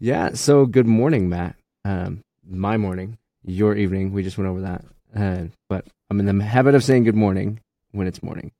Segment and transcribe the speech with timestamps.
[0.00, 0.30] yeah.
[0.34, 1.56] So good morning, Matt.
[1.84, 4.12] Um, my morning, your evening.
[4.12, 4.84] We just went over that.
[5.14, 7.60] Uh, but I'm in the habit of saying good morning
[7.92, 8.52] when it's morning.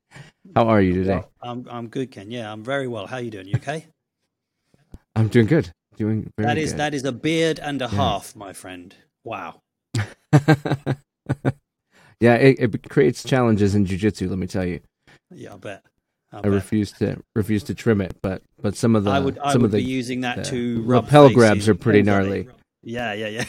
[0.54, 1.16] How are you today?
[1.16, 2.30] Well, I'm I'm good, Ken.
[2.30, 3.06] Yeah, I'm very well.
[3.06, 3.48] How are you doing?
[3.48, 3.86] You okay?
[5.16, 5.70] I'm doing good.
[5.96, 6.80] Doing very That is good.
[6.80, 8.94] that is a beard and a half, my friend.
[9.24, 9.60] Wow.
[12.20, 14.28] yeah, it, it creates challenges in jujitsu.
[14.28, 14.80] Let me tell you.
[15.30, 15.84] Yeah, I bet.
[16.32, 19.52] I, refuse to refuse to trim it, but but some of the I would I
[19.52, 22.48] some would of the be using that the to lapel grabs are pretty gnarly.
[22.82, 23.44] Yeah, yeah, yeah.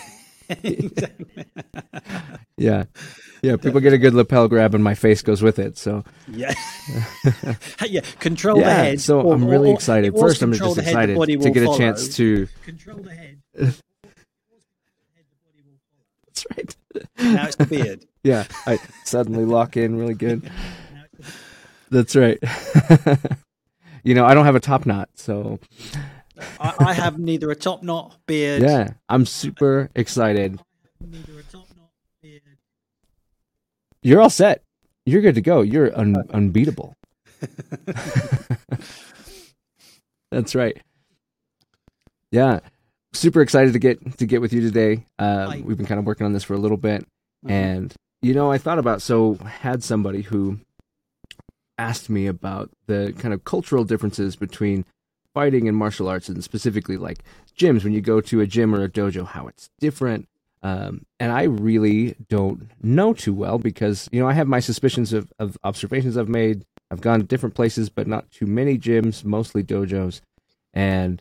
[2.57, 2.83] yeah
[3.41, 6.53] yeah people get a good lapel grab and my face goes with it so yeah,
[7.87, 8.01] yeah.
[8.19, 8.99] Control the head.
[8.99, 12.15] so or- i'm really excited first i'm just the head, excited to get a chance
[12.17, 13.41] to control the head.
[13.55, 13.81] that's
[16.55, 16.75] right
[17.19, 18.05] Now it's the beard.
[18.23, 20.51] yeah i suddenly lock in really good
[21.91, 22.39] that's right.
[24.03, 25.59] You know i don't have a top knot so.
[26.59, 28.63] I, I have neither a top knot beard.
[28.63, 30.59] yeah i'm super excited.
[30.99, 31.91] Neither a top knot
[32.23, 32.41] beard.
[34.01, 34.63] you're all set.
[35.05, 35.61] You're good to go.
[35.61, 36.95] You're un- unbeatable.
[40.31, 40.81] That's right.
[42.31, 42.59] Yeah
[43.13, 45.05] super excited to get to get with you today.
[45.19, 47.05] Uh, we've been kind of working on this for a little bit.
[47.45, 47.51] Mhm.
[47.51, 50.59] and you know i thought about so had somebody who
[51.81, 54.85] asked me about the kind of cultural differences between
[55.33, 57.23] fighting and martial arts and specifically like
[57.57, 57.83] gyms.
[57.83, 60.27] When you go to a gym or a dojo how it's different.
[60.63, 65.11] Um, and i really don't know too well because you know i have my suspicions
[65.11, 66.65] of, of observations i've made.
[66.91, 70.21] I've gone to different places but not too many gyms mostly dojos.
[70.71, 71.19] And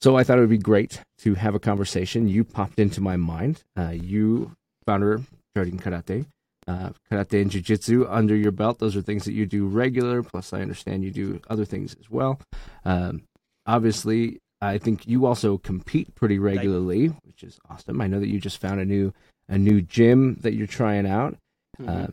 [0.00, 2.26] so i thought it would be great to have a conversation.
[2.26, 3.62] You popped into my mind.
[3.78, 5.22] Uh, you founder
[5.54, 6.26] Jardine Karate,
[6.70, 8.78] uh, karate and jiu-jitsu under your belt.
[8.78, 10.22] Those are things that you do regular.
[10.22, 12.40] Plus, I understand you do other things as well.
[12.84, 13.22] Um,
[13.66, 18.00] obviously, I think you also compete pretty regularly, which is awesome.
[18.00, 19.12] I know that you just found a new
[19.48, 21.36] a new gym that you're trying out,
[21.80, 21.88] Mhm.
[21.88, 22.08] uh,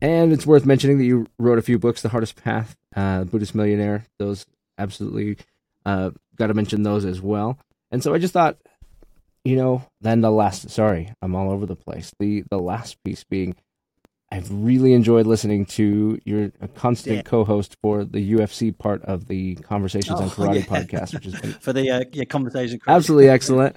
[0.00, 3.54] and it's worth mentioning that you wrote a few books, The Hardest Path, uh, Buddhist
[3.54, 4.06] Millionaire.
[4.18, 4.46] Those
[4.78, 5.36] absolutely
[5.84, 7.58] uh, got to mention those as well.
[7.90, 8.56] And so I just thought
[9.44, 12.12] you know, then the last sorry, I'm all over the place.
[12.18, 13.56] The the last piece being
[14.34, 17.22] I've really enjoyed listening to your constant Yeah.
[17.22, 20.62] co-host for the UFC part of the Conversations on Oh, Karate yeah.
[20.62, 22.80] podcast, which been for the uh, yeah, conversation.
[22.86, 23.76] absolutely excellent.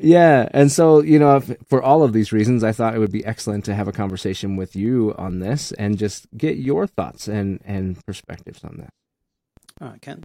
[0.00, 3.12] Yeah, and so you know, if, for all of these reasons, I thought it would
[3.12, 7.28] be excellent to have a conversation with you on this and just get your thoughts
[7.28, 8.90] and and perspectives on that.
[9.80, 10.22] All right, Ken.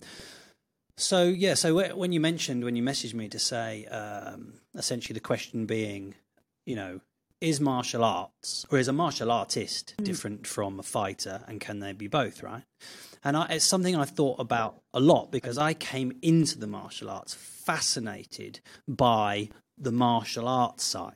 [0.95, 5.19] So yeah, so when you mentioned when you messaged me to say um, essentially the
[5.19, 6.15] question being,
[6.65, 7.01] you know,
[7.41, 11.93] is martial arts or is a martial artist different from a fighter, and can they
[11.93, 12.41] be both?
[12.43, 12.63] Right,
[13.23, 17.09] and I, it's something I thought about a lot because I came into the martial
[17.09, 21.13] arts fascinated by the martial arts side.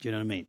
[0.00, 0.46] Do you know what I mean?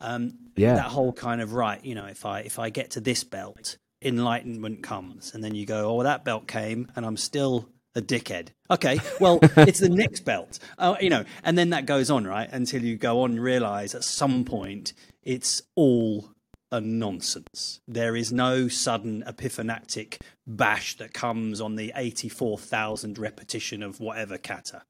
[0.00, 0.74] Um, Yeah.
[0.74, 1.84] that whole kind of right.
[1.84, 5.64] You know, if I if I get to this belt, enlightenment comes, and then you
[5.66, 8.48] go, oh, that belt came, and I'm still a dickhead.
[8.70, 12.48] Okay, well, it's the next belt, uh, you know, and then that goes on, right,
[12.52, 16.30] until you go on and realize at some point it's all
[16.72, 17.80] a nonsense.
[17.86, 24.82] There is no sudden epiphanactic bash that comes on the 84,000 repetition of whatever kata.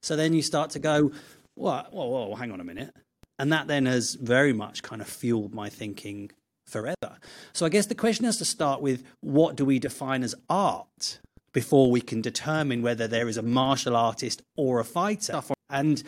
[0.00, 1.12] So then you start to go,
[1.54, 2.94] whoa, whoa, whoa, hang on a minute.
[3.38, 6.32] And that then has very much kind of fueled my thinking
[6.66, 7.18] forever.
[7.52, 11.20] So I guess the question has to start with what do we define as art
[11.52, 15.42] before we can determine whether there is a martial artist or a fighter?
[15.70, 16.02] And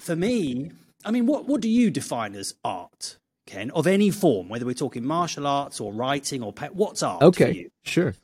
[0.00, 0.70] for me,
[1.04, 4.74] I mean, what, what do you define as art, Ken, of any form, whether we're
[4.74, 7.70] talking martial arts or writing or pa- what's art for Okay, you?
[7.84, 8.14] sure.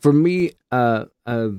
[0.00, 1.50] For me, uh, uh,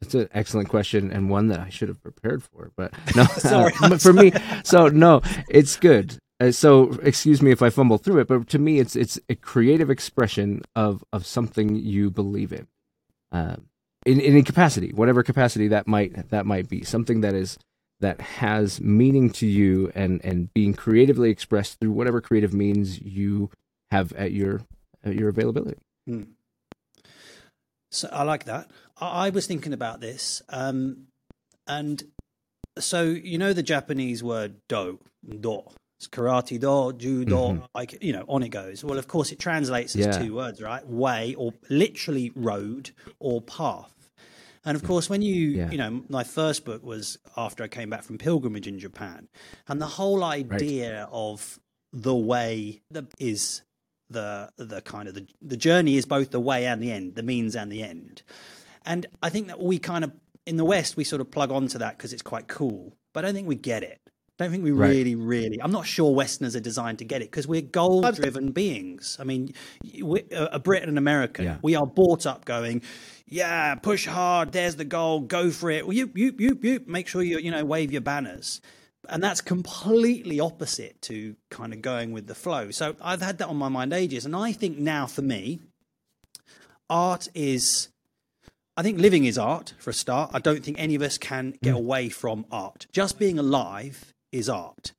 [0.00, 3.24] it's an excellent question and one that I should have prepared for, but no.
[3.24, 4.32] Sorry, uh, but for me,
[4.64, 6.16] so no, it's good.
[6.40, 9.36] Uh, so excuse me if I fumble through it, but to me, it's it's a
[9.36, 12.66] creative expression of of something you believe in,
[13.32, 13.56] uh,
[14.06, 17.58] in in any capacity, whatever capacity that might that might be, something that is
[18.00, 23.50] that has meaning to you and and being creatively expressed through whatever creative means you
[23.90, 24.62] have at your
[25.04, 25.78] at your availability.
[27.90, 28.70] So I like that.
[29.00, 31.06] I, I was thinking about this, um,
[31.66, 32.02] and
[32.78, 34.98] so you know the Japanese word do,
[35.40, 35.62] do.
[36.02, 37.68] It's karate do, judo, Mhm.
[37.76, 38.82] like you know, on it goes.
[38.82, 40.18] Well, of course, it translates as Yeah.
[40.18, 40.84] two words, right?
[40.84, 42.90] Way or literally road
[43.20, 44.10] or path.
[44.64, 45.70] And of course, when you Yeah.
[45.70, 49.28] you know, my first book was after I came back from pilgrimage in Japan,
[49.68, 51.60] and the whole idea of
[51.92, 53.62] the way the, is
[54.10, 57.22] the the kind of the the journey is both the way and the end, the
[57.22, 58.22] means and the end.
[58.84, 60.10] And I think that we kind of
[60.46, 63.28] in the West, we sort of plug onto that because it's quite cool, but I
[63.28, 64.00] don't think we get it.
[64.42, 64.88] I don't think we Right.
[64.88, 65.62] really, really.
[65.62, 69.16] I'm not sure Westerners are designed to get it because we're goal-driven beings.
[69.20, 69.54] I mean,
[70.02, 71.58] we, uh, a Brit and an American, Yeah.
[71.62, 72.82] we are brought up going,
[73.26, 74.50] "Yeah, push hard.
[74.50, 75.20] There's the goal.
[75.20, 75.86] Go for it.
[75.86, 76.80] Well, you, you, you, you.
[76.86, 78.60] Make sure you, you know, wave your banners."
[79.08, 82.72] And that's completely opposite to kind of going with the flow.
[82.72, 85.60] So I've had that on my mind ages, and I think now for me,
[86.90, 87.88] art is
[88.76, 90.30] I think living is art for a start.
[90.32, 91.78] I don't think any of us can get mm.
[91.78, 92.86] away from art.
[92.90, 94.92] Just being alive is art.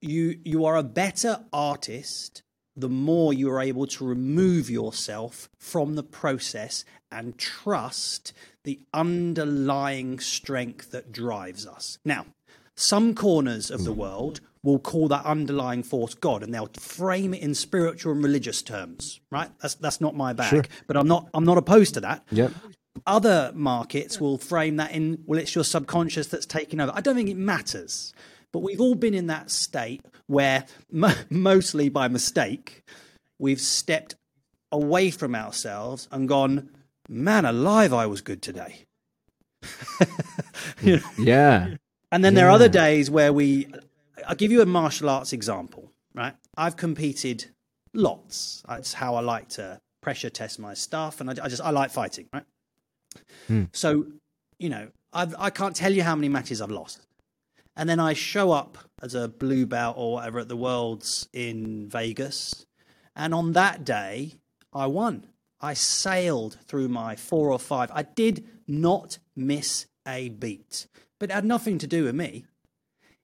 [0.00, 2.42] You you are a better artist
[2.76, 8.34] the more you are able to remove yourself from the process and trust
[8.64, 11.98] the underlying strength that drives us.
[12.04, 12.26] Now,
[12.76, 13.96] some corners of the mm.
[13.96, 18.60] world will call that underlying force God, and they'll frame it in spiritual and religious
[18.60, 19.20] terms.
[19.30, 19.50] Right?
[19.62, 20.64] That's that's not my bag, Sure.
[20.86, 22.24] but I'm not I'm not opposed to that.
[22.30, 22.52] Yep.
[23.06, 26.92] Other markets will frame that in well, it's your subconscious that's taking over.
[26.94, 28.12] I don't think it matters,
[28.52, 32.82] but we've all been in that state where, mo mostly by mistake,
[33.38, 34.14] we've stepped
[34.72, 36.70] away from ourselves and gone,
[37.08, 38.84] "Man alive, I was good today."
[40.82, 41.02] You know?
[41.18, 41.74] Yeah.
[42.12, 43.68] And then there are other days where we.
[44.26, 46.34] I'll give you a martial arts example, right?
[46.56, 47.46] I've competed
[47.94, 48.62] lots.
[48.68, 51.90] That's how I like to pressure test my stuff, and I, I just I like
[51.90, 52.44] fighting, right?
[53.48, 53.64] Hmm.
[53.72, 54.06] So,
[54.58, 57.06] you know, I've, I can't tell you how many matches I've lost,
[57.76, 61.88] and then I show up as a blue belt or whatever at the Worlds in
[61.88, 62.66] Vegas,
[63.14, 64.34] and on that day
[64.72, 65.26] I won.
[65.60, 67.90] I sailed through my four or five.
[67.94, 70.86] I did not miss a beat,
[71.18, 72.44] but it had nothing to do with me.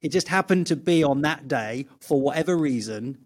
[0.01, 3.19] It just happened to be on that day, for whatever reason,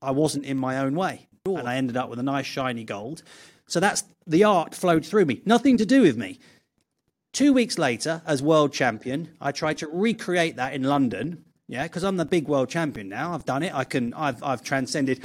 [0.00, 1.28] I wasn't in my own way.
[1.44, 3.22] And I ended up with a nice shiny gold.
[3.68, 5.42] So that's the art flowed through me.
[5.44, 6.40] Nothing to do with me.
[7.32, 11.44] Two weeks later, as world champion, I tried to recreate that in London.
[11.68, 13.34] Yeah, because I'm the big world champion now.
[13.34, 13.72] I've done it.
[13.74, 14.12] I can.
[14.14, 15.24] I've I've transcended.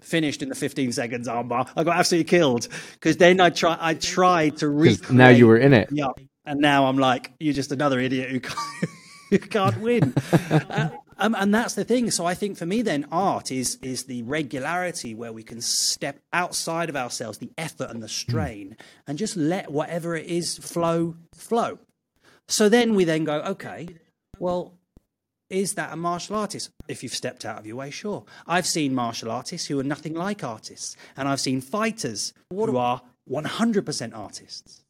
[0.00, 1.68] Finished in the 15 seconds armbar.
[1.76, 3.78] I got absolutely killed because then I try.
[3.80, 5.12] I tried to recreate.
[5.12, 5.90] now you were in it.
[5.92, 6.08] Yeah,
[6.44, 8.58] and now I'm like, you're just another idiot who can't,
[9.30, 10.12] who can't win.
[10.50, 10.90] uh,
[11.22, 12.10] um, and that's the thing.
[12.10, 16.18] So I think for me, then art is is the regularity where we can step
[16.32, 18.76] outside of ourselves, the effort and the strain,
[19.06, 21.78] and just let whatever it is flow, flow.
[22.48, 23.88] So then we then go, okay,
[24.38, 24.74] well,
[25.48, 26.70] is that a martial artist?
[26.88, 28.24] If you've stepped out of your way, sure.
[28.46, 33.02] I've seen martial artists who are nothing like artists, and I've seen fighters who are
[33.30, 34.82] 100% artists.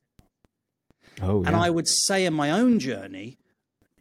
[1.21, 1.49] Oh, yeah.
[1.49, 3.39] And I would say in my own journey,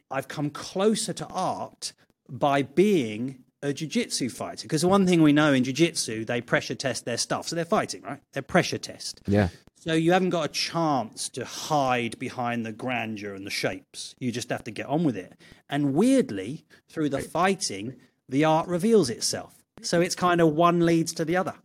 [0.10, 1.94] I've come closer to art
[2.30, 4.64] by being a jiu-jitsu fighter.
[4.64, 7.48] Because the one thing we know in jiu-jitsu, they pressure test their stuff.
[7.48, 8.20] So they're fighting, right?
[8.34, 9.22] They're pressure test.
[9.28, 9.50] yeah.
[9.76, 14.14] So you haven't got a chance to hide behind the grandeur and the shapes.
[14.20, 15.34] You just have to get on with it.
[15.72, 17.96] And weirdly, through the fighting,
[18.30, 19.56] the art reveals itself.
[19.82, 21.56] So it's kind of one leads to the other.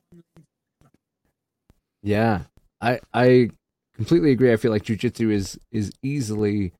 [2.02, 2.44] Yeah,
[2.80, 3.50] I I
[3.96, 4.50] completely agree.
[4.50, 6.72] I feel like jujitsu is is easily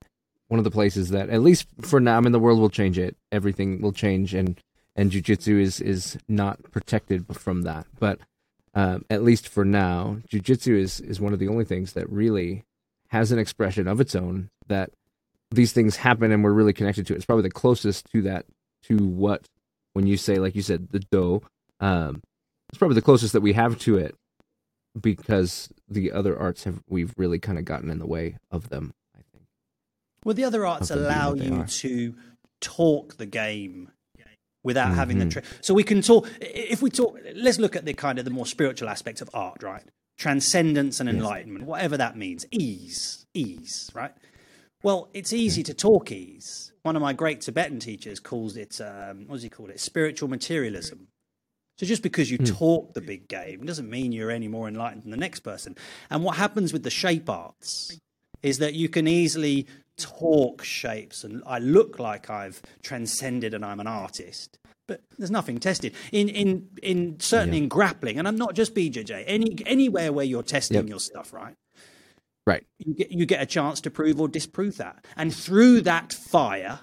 [0.49, 2.99] one of the places that, at least for now, I mean, the world will change
[2.99, 3.17] it.
[3.33, 4.61] Everything will change, and
[4.95, 7.87] and jujitsu is is not protected from that.
[7.99, 8.21] But
[8.75, 12.65] um, at least for now, jujitsu is is one of the only things that really
[13.09, 14.51] has an expression of its own.
[14.69, 14.91] That
[15.51, 17.17] these things happen, and we're really connected to it.
[17.17, 18.47] It's probably the closest to that
[18.85, 19.47] to what
[19.95, 21.43] when you say, like you said, the do.
[21.81, 22.23] Um,
[22.69, 24.15] it's probably the closest that we have to it
[25.01, 28.93] because the other arts have we've really kind of gotten in the way of them.
[30.27, 31.67] Well, the other arts Of them being allow you are.
[31.69, 32.15] to
[32.61, 33.93] talk the game
[34.65, 35.27] without having the.
[35.27, 35.31] Mhm.
[35.31, 36.29] Tra- so we can talk.
[36.41, 39.63] If we talk, let's look at the kind of the more spiritual aspects of art,
[39.63, 39.85] right?
[40.19, 42.45] Transcendence and enlightenment, whatever that means.
[42.51, 44.13] Ease, ease, right?
[44.83, 46.73] Well, it's easy to talk ease.
[46.83, 49.79] One of my great Tibetan teachers calls it, um, what does he call it?
[49.79, 51.07] Spiritual materialism.
[51.79, 55.13] So just because you talk the big game doesn't mean you're any more enlightened than
[55.13, 55.77] the next person.
[56.11, 58.01] And what happens with the shape arts
[58.43, 59.67] is that you can easily
[59.97, 64.59] talk shapes and I look like I've transcended and I'm an artist.
[64.89, 69.25] But there's nothing tested in in in certainly in grappling, and I'm not just BJJ.
[69.27, 70.89] Any anywhere where you're testing Yep.
[70.89, 71.55] your stuff, right?
[72.47, 72.65] Right.
[72.79, 76.81] You get you get a chance to prove or disprove that, and through that fire,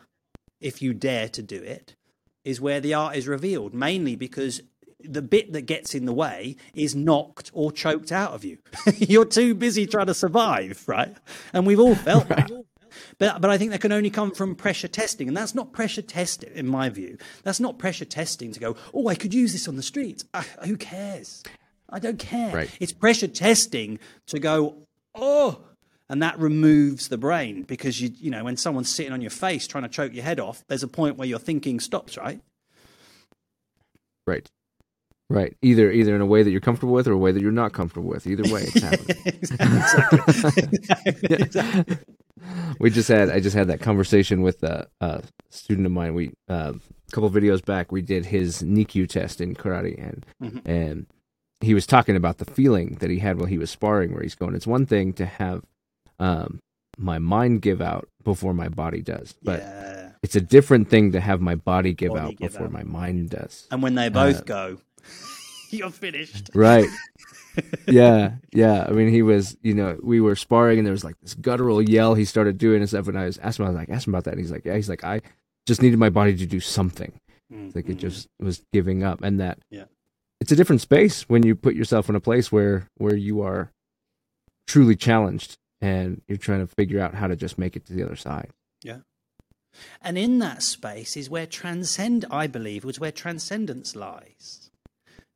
[0.60, 1.96] if you dare to do it,
[2.44, 3.74] is where the art is revealed.
[3.74, 4.62] Mainly because
[5.00, 8.58] the bit that gets in the way is knocked or choked out of you.
[8.98, 11.16] You're too busy trying to survive, right?
[11.54, 12.52] And we've all felt that.
[13.18, 16.02] But but I think that can only come from pressure testing, and that's not pressure
[16.02, 17.18] testing, in my view.
[17.44, 20.26] That's not pressure testing to go, oh, I could use this on the streets.
[20.34, 21.44] Ah, who cares?
[21.90, 22.56] I don't care.
[22.56, 22.70] Right.
[22.80, 25.62] It's pressure testing to go, oh,
[26.10, 29.68] and that removes the brain because you you know when someone's sitting on your face
[29.68, 32.42] trying to choke your head off, there's a point where your thinking stops, right?
[34.26, 34.50] Right.
[35.30, 35.56] Right.
[35.62, 37.74] Either either in a way that you're comfortable with or a way that you're not
[37.74, 38.28] comfortable with.
[38.28, 39.18] Either way, it's happening.
[41.26, 41.98] exactly.
[42.80, 46.14] we just had I just had that conversation with a, a student of mine.
[46.14, 50.26] We uh, a couple of videos back we did his nikyu test in karate and
[50.42, 50.62] Mhm.
[50.66, 51.06] and
[51.62, 54.36] he was talking about the feeling that he had while he was sparring where he's
[54.36, 55.62] going it's one thing to have
[56.20, 56.60] um,
[56.98, 60.10] my mind give out before my body does but yeah.
[60.24, 62.72] it's a different thing to have my body give Body out give before out.
[62.74, 64.78] my mind does And when they both Uh, go,
[65.70, 66.50] you're finished.
[66.54, 66.88] right
[67.88, 68.86] yeah yeah.
[68.88, 71.82] I mean he was you know we were sparring and there was like this guttural
[71.82, 72.14] yell.
[72.16, 74.14] He started doing and stuff and i was asking him i was like ask him
[74.14, 74.32] about that.
[74.32, 74.76] And he's like yeah.
[74.76, 75.22] He's like i
[75.66, 77.14] just needed my body to do something.
[77.52, 79.86] Mm, like it mm, just was giving up and that Yeah.
[80.42, 83.72] it's a different space when you put yourself in a place where where you are
[84.68, 88.04] truly challenged and you're trying to figure out how to just make it to the
[88.04, 88.50] other side.
[88.82, 89.00] Yeah.
[90.02, 94.70] And in that space is where transcend, I believe, was where transcendence lies,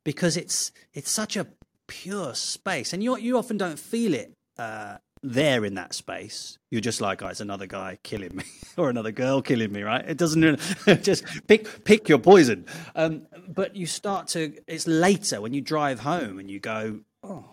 [0.04, 1.46] because it's it's such a
[1.88, 6.58] pure space, and you you often don't feel it uh, there in that space.
[6.70, 8.44] You're just like, oh, it's another guy killing me,
[8.76, 10.04] or another girl killing me, right?
[10.06, 10.60] It doesn't
[11.02, 12.66] just pick pick your poison.
[12.94, 14.54] Um, but you start to.
[14.66, 17.44] It's later when you drive home and you go, oh,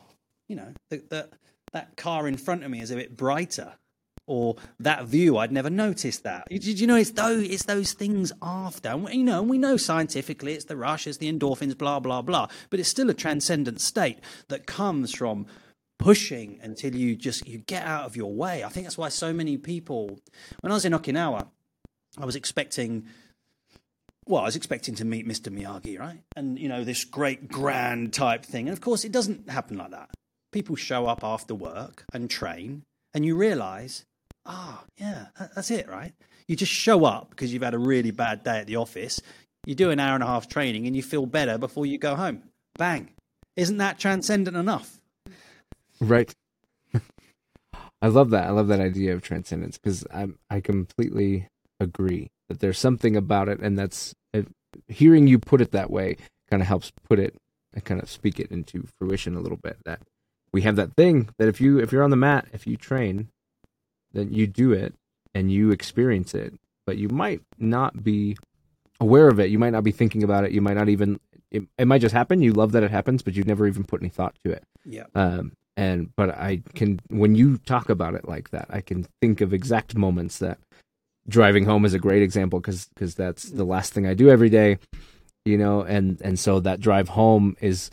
[0.48, 1.30] you know, the, the,
[1.74, 3.74] that car in front of me is a bit brighter
[4.28, 8.32] or that view i'd never noticed that did you know it's those it's those things
[8.42, 12.00] after and you know and we know scientifically it's the rush it's the endorphins blah
[12.00, 15.46] blah blah but it's still a transcendent state that comes from
[15.98, 19.32] pushing until you just you get out of your way i think that's why so
[19.32, 20.20] many people
[20.62, 21.48] when i was in okinawa
[22.18, 23.06] i was expecting
[24.28, 25.54] well, I was expecting to meet Mr.
[25.56, 26.22] Miyagi, right?
[26.36, 28.68] And, you know, this great grand type thing.
[28.68, 30.10] And of course, it doesn't happen like that.
[30.52, 34.06] People show up after work and train, and you realize,
[34.46, 36.14] ah, yeah, that's it, right?
[36.48, 39.22] You just show up because you've had a really bad day at the office.
[39.66, 42.16] You do an hour and a half training and you feel better before you go
[42.16, 42.44] home.
[42.78, 43.10] Bang.
[43.56, 45.00] Isn't that transcendent enough?
[46.00, 46.34] right
[48.02, 51.48] i love that i love that idea of transcendence because i i completely
[51.80, 54.42] agree that there's something about it and that's uh,
[54.88, 56.18] hearing you put it that way
[56.50, 57.36] kind of helps put it
[57.74, 60.02] and kind of speak it into fruition a little bit that
[60.54, 63.30] we have that thing that if you if you're on the mat if you train
[64.16, 64.94] then you do it
[65.34, 66.54] and you experience it
[66.88, 68.38] but you might not be
[69.00, 69.50] aware of it.
[69.50, 70.52] You might not be thinking about it.
[70.52, 71.20] You might not even
[71.52, 72.42] it, it might just happen.
[72.42, 74.64] You love that it happens but you've never even put any thought to it.
[74.86, 75.06] Yeah.
[75.16, 79.42] um and but i can when you talk about it like that i can think
[79.42, 80.58] of exact moments that
[81.28, 84.50] driving home is a great example because because that's the last thing i do every
[84.50, 84.78] day
[85.44, 87.90] you know and and so that drive home is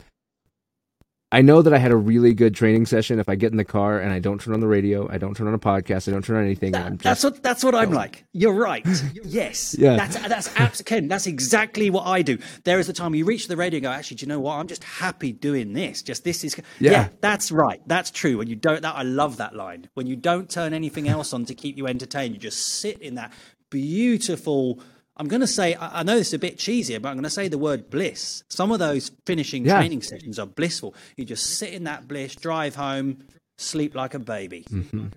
[1.33, 3.65] i know that i had a really good training session if i get in the
[3.65, 6.13] car and i don't turn on the radio i don't turn on a podcast i
[6.13, 8.25] don't turn on anything That- that's what that's what I'm like.
[8.33, 8.87] You're right.
[9.25, 9.75] Yes.
[9.79, 9.97] Yeah.
[9.97, 11.09] That's that's abs- Ken.
[11.09, 12.39] That's exactly what I do.
[12.65, 14.57] There is the time you reach the radio and go, actually, do you know what?
[14.57, 16.03] I'm just happy doing this.
[16.03, 16.55] Just this is.
[16.79, 17.09] Yeah.
[17.21, 17.81] that's right.
[17.87, 18.39] That's true.
[18.39, 19.89] When you don't, that I love that line.
[19.95, 23.15] When you don't turn anything else on to keep you entertained, you just sit in
[23.15, 23.33] that
[23.71, 24.81] beautiful.
[25.17, 27.31] I'm going to say, I know this is a bit cheesy, but I'm going to
[27.31, 28.43] say the word bliss.
[28.49, 29.77] Some of those finishing Yeah.
[29.79, 30.95] training sessions are blissful.
[31.17, 33.19] You just sit in that bliss, drive home,
[33.59, 34.65] sleep like a baby.
[34.71, 35.09] Mm-hmm.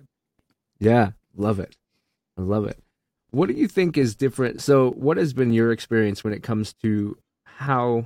[0.78, 1.74] Yeah, love it.
[2.38, 2.78] I love it.
[3.30, 4.60] What do you think is different?
[4.60, 8.04] So, what has been your experience when it comes to how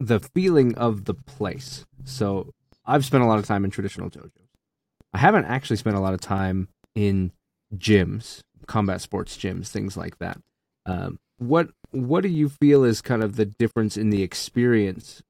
[0.00, 1.84] the feeling of the place?
[2.04, 2.50] So,
[2.84, 4.30] I've spent a lot of time in traditional dojos.
[5.14, 7.30] I haven't actually spent a lot of time in
[7.76, 10.38] gyms, combat sports gyms, things like that.
[10.86, 15.22] Um, what What do you feel is kind of the difference in the experience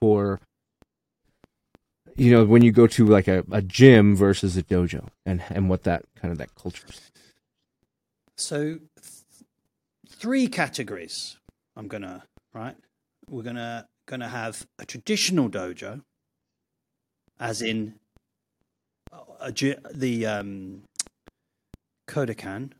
[0.00, 0.40] for
[2.16, 5.68] you know when you go to like a, a gym versus a dojo and and
[5.68, 7.00] what that kind of that culture is
[8.36, 8.80] So, th-
[10.08, 11.36] three categories.
[11.76, 12.76] I'm gonna right.
[13.28, 16.02] We're gonna gonna have a traditional dojo,
[17.38, 17.94] as in
[19.40, 20.82] a, gy- the um,
[22.08, 22.72] Kodokan.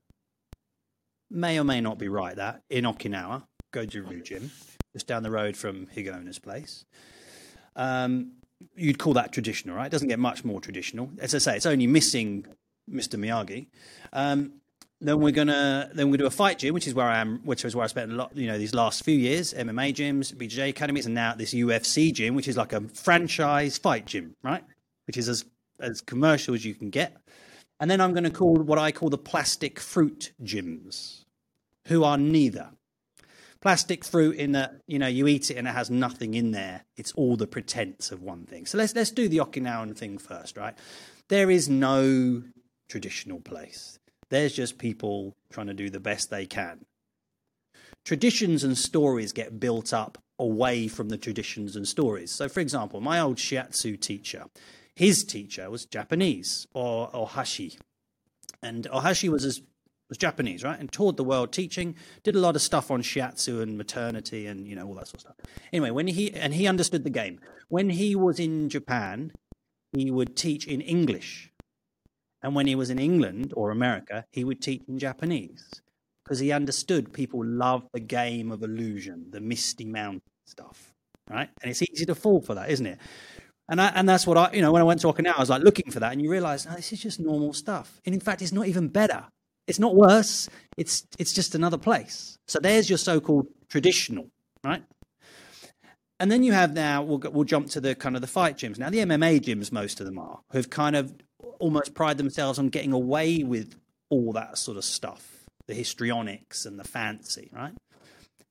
[1.30, 2.34] May or may not be right.
[2.34, 4.50] That in Okinawa, Goju Gym,
[4.94, 6.84] just down the road from Higaonna's place.
[7.76, 8.32] Um,
[8.74, 9.86] you'd call that traditional, right?
[9.86, 11.10] It doesn't get much more traditional.
[11.20, 12.46] As I say, it's only missing
[12.90, 13.18] Mr.
[13.18, 13.66] Miyagi.
[14.12, 14.54] Um,
[15.00, 17.64] then we're gonna then we do a fight gym, which is where I am, which
[17.64, 20.70] is where I spent a lot, you know, these last few years, MMA gyms, BJJ
[20.70, 24.64] academies, and now this UFC gym, which is like a franchise fight gym, right?
[25.06, 25.44] Which is as
[25.78, 27.16] as commercial as you can get.
[27.80, 31.24] And then I'm going to call what I call the plastic fruit gyms,
[31.86, 32.70] who are neither
[33.60, 36.84] plastic fruit in that you know you eat it and it has nothing in there.
[36.96, 38.66] It's all the pretense of one thing.
[38.66, 40.74] So let's let's do the Okinawan thing first, right?
[41.28, 42.42] There is no
[42.88, 43.98] traditional place.
[44.30, 46.84] There's just people trying to do the best they can.
[48.04, 52.30] Traditions and stories get built up away from the traditions and stories.
[52.30, 54.44] So, for example, my old shiatsu teacher,
[54.98, 57.78] his teacher was Japanese, or Ohashi.
[58.64, 59.62] And Ohashi was as
[60.08, 60.76] was Japanese, right?
[60.80, 64.66] And toured the world teaching, did a lot of stuff on shiatsu and maternity and
[64.66, 65.36] you know all that sort of stuff.
[65.72, 67.38] Anyway, when he and he understood the game.
[67.68, 69.30] When he was in Japan,
[69.92, 71.52] he would teach in English.
[72.42, 75.64] And when he was in England or America, he would teach in Japanese
[76.24, 80.92] because he understood people love the game of illusion, the misty mountain stuff,
[81.30, 81.50] right?
[81.62, 82.98] And it's easy to fall for that, isn't it?
[83.68, 85.50] And I, and that's what I, you know, when I went to Okinawa, I was
[85.50, 88.00] like looking for that, and you realize, oh, this is just normal stuff.
[88.06, 89.24] And in fact, it's not even better.
[89.66, 90.48] It's not worse.
[90.78, 92.38] It's it's just another place.
[92.48, 94.30] So there's your so-called traditional,
[94.64, 94.82] right?
[96.18, 98.78] And then you have now we'll we'll jump to the kind of the fight gyms.
[98.78, 101.12] Now the MMA gyms, most of them are, who've kind of
[101.60, 103.74] almost pride themselves on getting away with
[104.08, 107.74] all that sort of stuff, the histrionics and the fancy, right?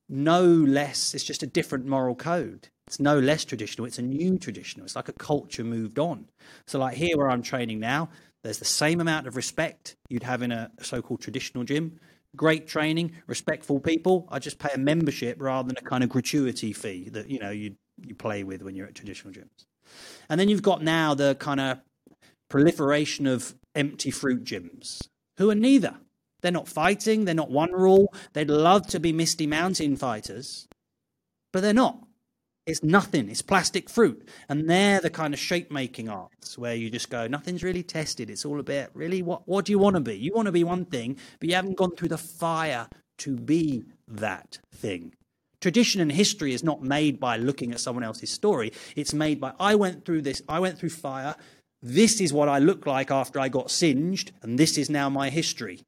[0.07, 1.15] No less.
[1.15, 2.69] It's just a different moral code.
[2.87, 3.85] It's no less traditional.
[3.85, 4.85] It's a new traditional.
[4.85, 6.25] It's like a culture moved on.
[6.67, 8.09] So like here where I'm training now,
[8.43, 11.99] there's the same amount of respect you'd have in a so called traditional gym.
[12.35, 14.27] Great training, respectful people.
[14.31, 17.49] I just pay a membership rather than a kind of gratuity fee that you know
[17.49, 19.65] you you play with when you're at traditional gyms.
[20.29, 21.79] And then you've got now the kind of
[22.49, 25.01] proliferation of empty fruit gyms
[25.37, 25.95] who are neither.
[26.41, 28.13] They're not fighting, they're not one rule.
[28.33, 30.67] They'd love to be Misty Mountain fighters,
[31.51, 32.06] but they're not.
[32.67, 33.29] It's nothing.
[33.29, 34.27] It's plastic fruit.
[34.49, 38.29] And they're the kind of shape making arts where you just go, nothing's really tested.
[38.29, 40.17] It's all a bit, really, what, what do you want to be?
[40.17, 43.85] You want to be one thing, but you haven't gone through the fire to be
[44.09, 45.13] that thing.
[45.61, 48.73] Tradition and history is not made by looking at someone else's story.
[48.97, 51.35] It's made by, I went through this, I went through fire.
[51.81, 55.29] This is what I look like after I got singed, and this is now my
[55.29, 55.83] history.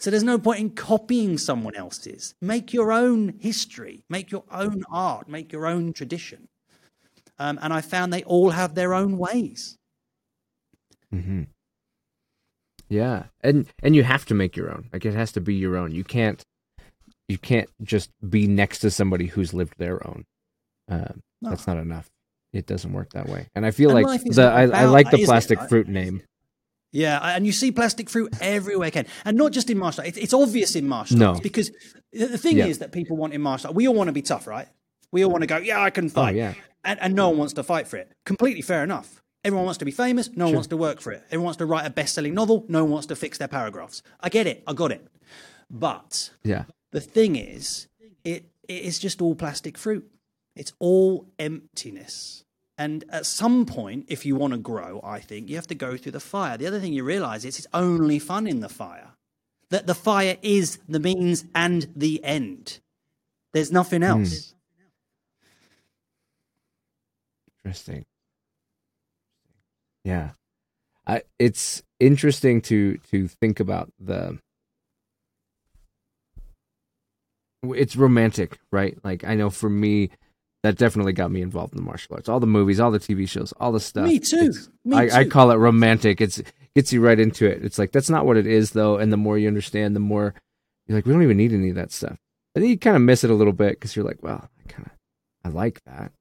[0.00, 2.34] So there's no point in copying someone else's.
[2.40, 6.48] Make your own history, make your own art, make your own tradition.
[7.38, 9.76] Um, and I found they all have their own ways.
[11.14, 11.42] Mm-hmm.
[12.88, 14.88] Yeah, and and you have to make your own.
[14.92, 15.92] Like it has to be your own.
[15.92, 16.42] You can't
[17.28, 20.24] you can't just be next to somebody who's lived their own.
[20.90, 21.50] Uh, no.
[21.50, 22.08] That's not enough.
[22.52, 23.48] It doesn't work that way.
[23.54, 26.22] And I feel and like the I, I, like the plastic it, fruit name.
[26.92, 30.16] Yeah, and you see plastic fruit everywhere, again, and not just in martial arts.
[30.16, 31.28] It's, obvious in martial no.
[31.28, 31.70] arts because
[32.12, 32.66] the thing yeah.
[32.66, 33.76] is that people want in martial arts.
[33.76, 34.66] We all want to be tough, right?
[35.12, 36.54] We all want to go, yeah, I can oh, fight, oh, yeah.
[36.84, 38.12] and, and no one wants to fight for it.
[38.24, 39.22] Completely fair enough.
[39.44, 40.30] Everyone wants to be famous.
[40.34, 41.22] No one wants to work for it.
[41.26, 42.66] Everyone wants to write a best-selling novel.
[42.68, 44.02] No one wants to fix their paragraphs.
[44.20, 44.62] I get it.
[44.66, 45.06] I got it.
[45.70, 47.86] But yeah, the thing is,
[48.24, 50.10] it it is just all plastic fruit.
[50.56, 52.44] It's all emptiness.
[52.80, 55.98] And at some point, if you want to grow, I think you have to go
[55.98, 56.56] through the fire.
[56.56, 59.10] The other thing you realize is it's only fun in the fire.
[59.68, 62.80] That the fire is the means and the end.
[63.52, 64.08] There's nothing hmm.
[64.08, 64.30] else.
[64.30, 64.54] Mm.
[67.58, 68.06] Interesting.
[70.02, 70.30] Yeah.
[71.06, 74.38] I, it's interesting to to think about the
[77.62, 78.96] it's romantic, right?
[79.04, 80.12] Like I know for me
[80.62, 82.28] that definitely got me involved in the martial arts.
[82.28, 84.06] All the movies, all the TV shows, all the stuff.
[84.06, 84.52] Me too.
[84.84, 85.14] Me I, too.
[85.14, 86.20] I call it romantic.
[86.20, 86.42] It's
[86.74, 87.64] gets you right into it.
[87.64, 88.96] It's like that's not what it is though.
[88.96, 90.34] And the more you understand, the more
[90.86, 92.16] you're like, we don't even need any of that stuff.
[92.54, 94.72] And then you kind of miss it a little bit because you're like, well, I
[94.72, 94.92] kind of
[95.44, 96.12] I like that.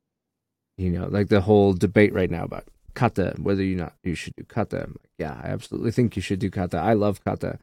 [0.78, 4.36] You know, like the whole debate right now about kata, whether you not you should
[4.38, 4.88] do kata.
[4.88, 6.78] Like, yeah, I absolutely think you should do kata.
[6.78, 7.60] I love kata.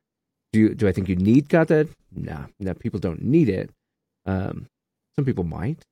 [0.52, 1.88] Do you, do I think you need kata?
[2.14, 3.70] Nah, no, people don't need it.
[4.26, 4.66] Um,
[5.16, 5.82] some people might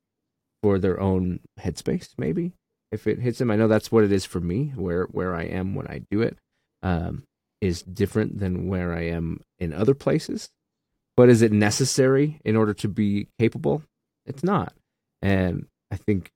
[0.65, 2.55] for their own headspace, maybe
[2.91, 3.51] if it hits them.
[3.51, 4.73] I know that's what it is for me.
[4.75, 6.39] Where where I am when I do it
[6.83, 7.25] um,
[7.61, 10.49] is different than where I am in other places.
[11.19, 13.83] But is it necessary in order to be capable?
[14.25, 14.73] It's not,
[15.21, 16.33] and I think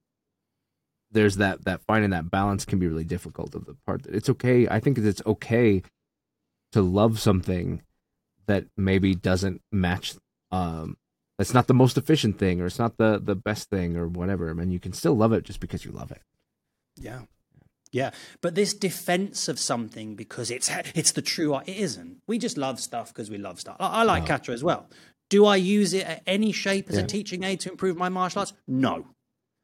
[1.10, 3.54] there's that that finding that balance can be really difficult.
[3.54, 4.68] Of the part that it's okay.
[4.68, 5.82] I think it's okay
[6.72, 7.80] to love something
[8.46, 10.16] that maybe doesn't match
[10.50, 10.98] um,
[11.38, 14.50] it's not the most efficient thing or it's not the the best thing or whatever.
[14.50, 16.22] I mean, you can still love it just because you love it.
[16.96, 17.22] Yeah.
[17.90, 18.10] Yeah,
[18.42, 22.18] but this defense of something because it's it's the true art, it isn't.
[22.26, 23.76] We just love stuff because we love stuff.
[23.80, 24.52] I, I like oh.
[24.52, 24.90] as well.
[25.30, 27.04] Do I use it at any shape as yeah.
[27.04, 28.52] a teaching aid to improve my martial arts?
[28.66, 29.06] No.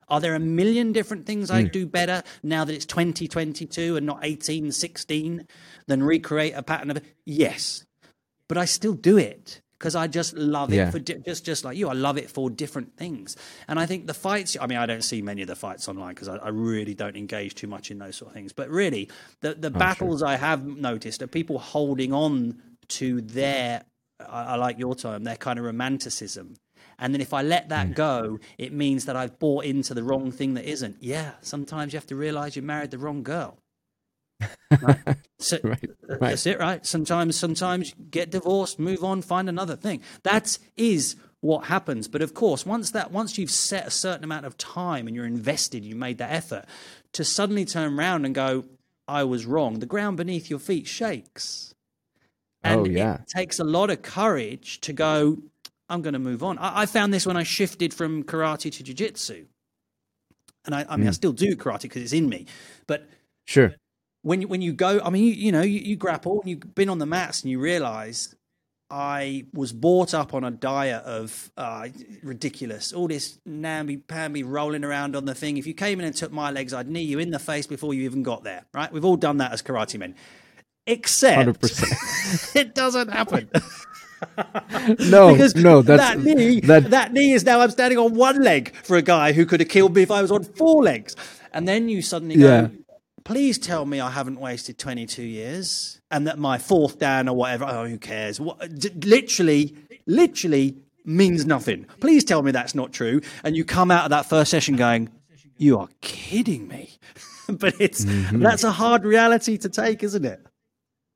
[0.08, 1.54] Are there a million different things mm.
[1.54, 5.46] I do better now that it's 2022 and not 1816
[5.86, 7.04] than recreate a pattern of it?
[7.24, 7.86] Yes.
[8.48, 10.90] But I still do it because I just love it Yeah.
[10.90, 11.90] for di- just just like you.
[11.90, 13.36] I love it for different things,
[13.68, 14.56] and I think the fights.
[14.58, 17.16] I mean, I don't see many of the fights online because I, I really don't
[17.16, 18.54] engage too much in those sort of things.
[18.54, 19.10] But really,
[19.42, 23.82] the the battles I have noticed are people holding on to their.
[24.20, 26.54] I, I like your term, their kind of romanticism.
[26.98, 27.94] And then if I let that Mm.
[27.94, 30.96] go, it means that I've bought into the wrong thing that isn't.
[31.00, 33.58] Yeah, sometimes you have to realize you married the wrong girl.
[34.80, 34.98] Right?
[35.40, 36.20] So, Right, right.
[36.20, 36.86] That's it, right?
[36.86, 40.00] Sometimes, sometimes get divorced, move on, find another thing.
[40.22, 42.08] That is what happens.
[42.08, 45.26] But of course, once that, once you've set a certain amount of time and you're
[45.26, 46.64] invested, you made that effort,
[47.12, 48.64] to suddenly turn around and go,
[49.06, 51.74] "I was wrong," the ground beneath your feet shakes.
[52.64, 53.14] Oh, and Oh, yeah.
[53.16, 55.36] it takes a lot of courage to go.
[55.90, 56.56] I'm going to move on.
[56.56, 59.44] I, I found this when I shifted from karate to jiu-jitsu.
[60.64, 61.12] And I, I mean, I hmm.
[61.12, 62.46] still do karate because it's in me.
[62.86, 63.06] But
[63.44, 63.74] Sure.
[64.24, 66.74] When you, when you go, I mean, you, you know, you, you grapple and you've
[66.74, 68.34] been on the mats and you realize
[68.90, 71.88] I was brought up on a diet of uh,
[72.22, 75.58] ridiculous, all this namby pamby rolling around on the thing.
[75.58, 77.92] If you came in and took my legs, I'd knee you in the face before
[77.92, 78.90] you even got there, right?
[78.90, 80.14] We've all done that as karate men.
[80.86, 82.56] Except 100%.
[82.56, 83.50] it doesn't happen.
[85.10, 86.60] No, because no, that's that knee.
[86.60, 89.60] That, that- knee is now I'm standing on one leg for a guy who could
[89.60, 91.14] have killed me if I was on four legs.
[91.52, 92.68] And then you suddenly go, Yeah.
[93.24, 97.64] "Please tell me I haven't wasted 22 years and that my fourth down or whatever.
[97.64, 98.38] Oh, who cares?
[98.40, 99.74] What, d- literally,
[100.06, 101.86] literally means nothing.
[102.00, 105.10] Please tell me that's not true." And you come out of that first session going,
[105.56, 106.90] "You are kidding me."
[107.48, 108.40] but it's Mm-hmm.
[108.40, 110.40] that's a hard reality to take, isn't it?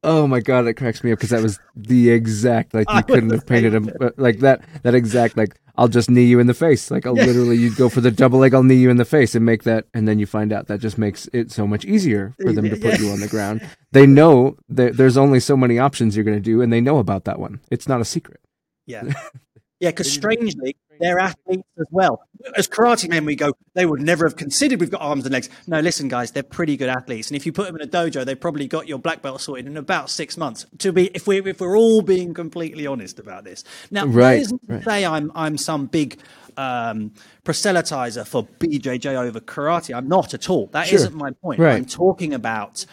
[0.05, 3.31] Oh my god, that cracks me up because that was the exact like you couldn't
[3.31, 4.63] have painted him uh, like that.
[4.83, 6.91] That exact like I'll just knee you in the face.
[6.91, 8.55] Like I'll literally you'd go for the double leg.
[8.55, 10.81] I'll knee you in the face and make that, and then you find out that
[10.81, 12.99] just makes it so much easier for them to put Yeah.
[13.07, 13.67] you on the ground.
[13.93, 16.99] They know that there's only so many options you're going to do, and they know
[16.99, 17.61] about that one.
[17.71, 18.41] It's not a secret.
[18.87, 19.03] Yeah.
[19.81, 22.23] Yeah, because strangely, they're athletes as well.
[22.57, 25.49] As karate men, we go, they would never have considered we've got arms and legs.
[25.69, 27.29] No, listen, guys, they're pretty good athletes.
[27.31, 29.67] And if you put them in a dojo, they've probably got your black belt sorted
[29.69, 30.67] in about six months.
[30.79, 33.63] To be, if we if we're all being completely honest about this.
[33.93, 34.85] Now, Right, that isn't right.
[34.85, 36.19] say I'm I'm some big
[36.57, 37.13] um,
[37.45, 39.95] proselytizer for BJJ over karate.
[39.97, 40.67] I'm not at all.
[40.73, 40.99] That Sure.
[41.05, 41.61] not my point.
[41.61, 41.77] Right.
[41.77, 42.87] I'm talking about sh-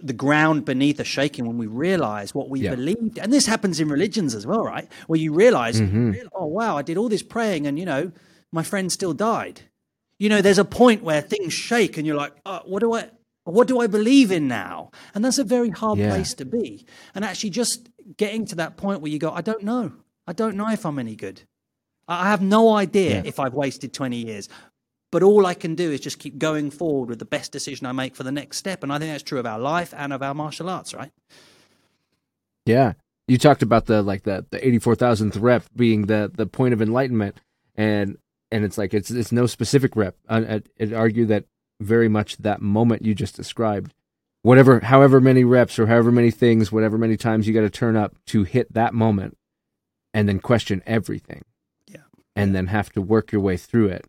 [0.00, 2.74] the ground beneath us shaking when we realize what we Yeah.
[2.74, 3.18] believed.
[3.18, 4.88] And this happens in religions as well, right?
[5.06, 6.28] Where you realize, Mm-hmm.
[6.34, 8.12] oh, wow, I did all this praying and, you know,
[8.52, 9.62] my friend still died.
[10.18, 13.10] You know, there's a point where things shake and you're like, oh, what do I.
[13.44, 14.90] What do I believe in now?
[15.14, 16.10] And that's a very hard Yeah.
[16.10, 16.84] place to be.
[17.14, 19.92] And actually, just getting to that point where you go, I don't know.
[20.26, 21.40] I don't know if I'm any good.
[22.06, 23.22] I have no idea Yeah.
[23.24, 24.48] if I've wasted 20 years.
[25.12, 27.92] But all I can do is just keep going forward with the best decision I
[27.92, 28.82] make for the next step.
[28.82, 31.10] And I think that's true of our life and of our martial arts, right?
[32.64, 32.92] Yeah,
[33.26, 36.74] you talked about the like the the eighty four thousandth rep being the the point
[36.74, 37.36] of enlightenment,
[37.74, 38.18] and
[38.52, 40.16] and it's like it's it's no specific rep.
[40.28, 41.44] I, I'd argue that
[41.80, 43.94] very much that moment you just described,
[44.42, 47.96] whatever, however many reps or however many things, whatever many times you got to turn
[47.96, 49.36] up to hit that moment,
[50.12, 51.42] and then question everything,
[51.86, 52.02] Yeah.
[52.36, 54.04] and then have to work your way through it.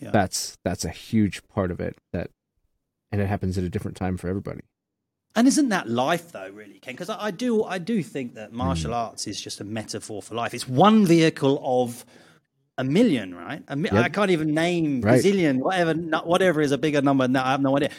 [0.00, 0.10] Yeah.
[0.10, 1.96] That's that's a huge part of it.
[2.12, 2.30] That,
[3.10, 4.60] and it happens at a different time for everybody.
[5.34, 6.94] And isn't that life, though, really, Ken?
[6.94, 8.56] Because I, I do, I do think that hmm.
[8.56, 10.54] martial arts is just a metaphor for life.
[10.54, 12.04] It's one vehicle of
[12.76, 13.62] a million, right?
[13.68, 14.04] A mi- Yep.
[14.04, 15.22] I can't even name Right.
[15.22, 17.28] gazillion, whatever, whatever is a bigger number.
[17.28, 17.90] No, I have no idea.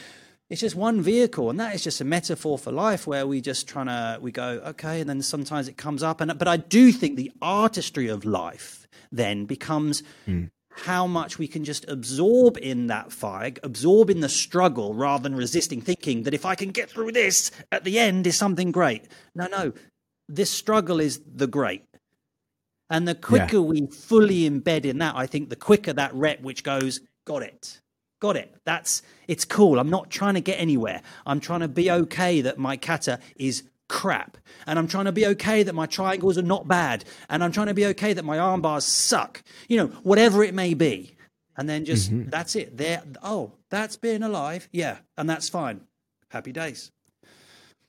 [0.50, 3.68] It's just one vehicle, and that is just a metaphor for life, where we just
[3.68, 6.92] trying to we go okay, and then sometimes it comes up, and but I do
[6.92, 10.46] think the artistry of life then becomes hmm.
[10.80, 15.36] How much we can just absorb in that fight, absorb in the struggle rather than
[15.36, 19.08] resisting, thinking that if I can get through this at the end is something great.
[19.36, 19.74] No, no,
[20.28, 21.84] this struggle is the great.
[22.90, 26.64] And the quicker we fully embed in that, I think the quicker that rep which
[26.64, 27.82] goes, got it.
[28.20, 28.54] Got it.
[28.66, 29.80] That's it's cool.
[29.80, 31.02] I'm not trying to get anywhere.
[31.26, 34.38] I'm trying to be okay that my kata is crap.
[34.66, 37.04] And I'm trying to be okay that my triangles are not bad.
[37.30, 39.44] And I'm trying to be okay that my arm bars suck.
[39.68, 41.16] You know, whatever it may be.
[41.58, 42.30] And then just mm-hmm.
[42.30, 42.78] that's it.
[42.78, 44.70] There oh, that's being alive.
[44.72, 45.00] Yeah.
[45.18, 45.82] And that's fine.
[46.30, 46.92] Happy days.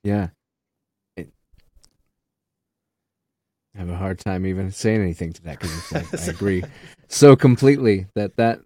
[0.02, 0.30] Yeah.
[1.16, 1.28] It,
[3.76, 6.64] I have a hard time even saying anything to that because I, I agree
[7.08, 8.60] so completely that that,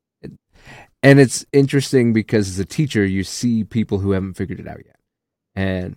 [1.02, 4.80] and it's interesting because as a teacher you see people who haven't figured it out
[4.84, 4.96] yet,
[5.54, 5.96] and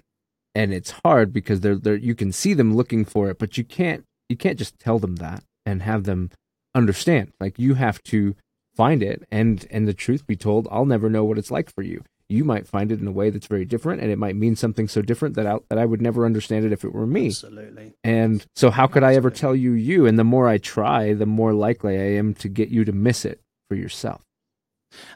[0.58, 3.64] and it's hard because they're they're you can see them looking for it, but you
[3.64, 6.32] can't you can't just tell them that and have them
[6.74, 7.32] understand.
[7.40, 8.36] Like you have to
[8.76, 11.84] find it, and and the truth be told, I'll never know what it's like for
[11.84, 12.04] you.
[12.30, 14.88] you might find it in a way that's very different and it might mean something
[14.88, 17.28] so different that I, that I would never understand it if it were me.
[17.28, 17.94] Absolutely.
[18.04, 19.16] And so how could Absolutely.
[19.16, 20.06] I ever tell you you?
[20.06, 23.26] And the more I try, the more likely I am to get you to miss
[23.26, 24.22] it for yourself.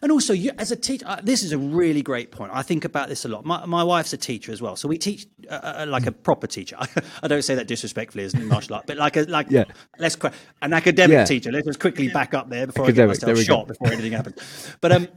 [0.02, 2.52] And also, you, as a teacher, uh, this is a really great point.
[2.54, 3.46] I think about this a lot.
[3.46, 6.12] My, my wife's a teacher as well, so we teach uh, uh, uh like a
[6.12, 6.78] proper teacher.
[7.24, 9.66] I, don't say that disrespectfully as martial art, but like a like yeah.
[9.98, 10.18] let's
[10.62, 11.26] an academic yeah.
[11.26, 11.52] teacher.
[11.52, 13.74] Let's just quickly back up there before academic, I get myself shot go.
[13.74, 14.76] before anything happens.
[14.82, 15.08] But um,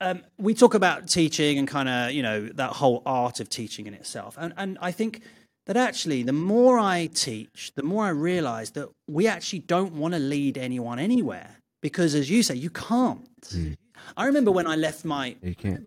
[0.00, 3.86] um, we talk about teaching and kind of you know that whole art of teaching
[3.86, 5.22] in itself, and and I think
[5.66, 10.14] that actually the more I teach, the more I realize that we actually don't want
[10.14, 13.42] to lead anyone anywhere because, as you say, you can't.
[13.42, 13.76] Mm.
[14.16, 15.86] I remember when I left my you can't.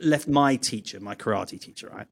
[0.00, 2.08] left my teacher, my karate teacher, right,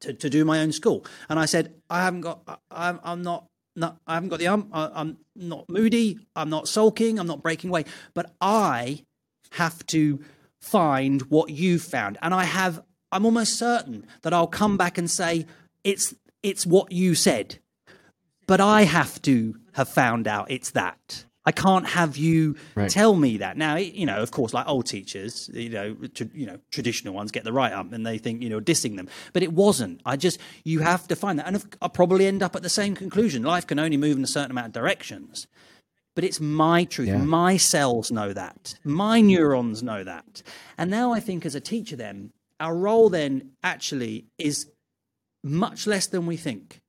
[0.00, 3.46] to, to do my own school, and I said, I haven't got, I, I'm not
[3.76, 7.40] not, I haven't got the um, I, I'm not moody, I'm not sulking, I'm not
[7.40, 9.04] breaking away, but I
[9.52, 10.18] have to
[10.60, 12.18] find what you found.
[12.20, 15.46] And I have, I'm almost certain that I'll come back and say,
[15.84, 17.58] it's, it's what you said.
[18.46, 21.26] But I have to have found out it's that.
[21.46, 22.90] I can't have you right.
[22.90, 23.56] tell me that.
[23.56, 27.30] Now, you know, of course, like old teachers, you know, tr- you know, traditional ones
[27.32, 29.08] get the right up and they think, you know, dissing them.
[29.32, 30.00] But it wasn't.
[30.06, 31.46] I just, you have to find that.
[31.46, 33.42] And I'll probably end up at the same conclusion.
[33.42, 35.46] Life can only move in a certain amount of directions
[36.14, 37.08] but it's my truth.
[37.08, 37.18] Yeah.
[37.18, 38.76] My cells know that.
[38.84, 40.42] My neurons know that.
[40.78, 44.70] And now I think as a teacher, then, our role then actually is
[45.42, 46.80] much less than we think.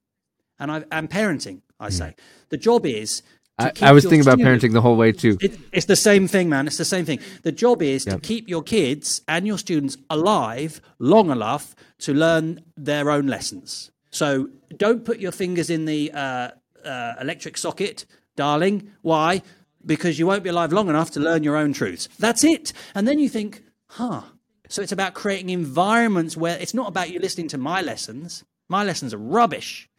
[0.60, 2.06] And, I, and parenting, I say.
[2.06, 2.16] Mm.
[2.50, 3.24] The job is.
[3.58, 5.38] I, I, was thinking about parenting the whole way too.
[5.40, 6.68] It, it's the same thing, man.
[6.68, 7.20] It's the same thing.
[7.44, 8.16] The job is yep.
[8.16, 13.92] to keep your kids and your students alive long enough to learn their own lessons.
[14.12, 16.50] So don't put your fingers in the uh,
[16.84, 18.92] uh, electric socket darling.
[19.02, 19.42] Why?
[19.86, 22.10] Because you won't be alive long enough to learn your own truths.
[22.20, 22.74] That's it.
[22.94, 24.22] And then you think, huh.
[24.68, 28.44] So it's about creating environments where it's not about you listening to my lessons.
[28.68, 29.90] My lessons are rubbish.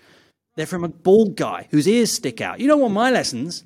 [0.57, 2.61] They're from a bald guy whose ears stick out.
[2.61, 3.65] You don't want my lessons,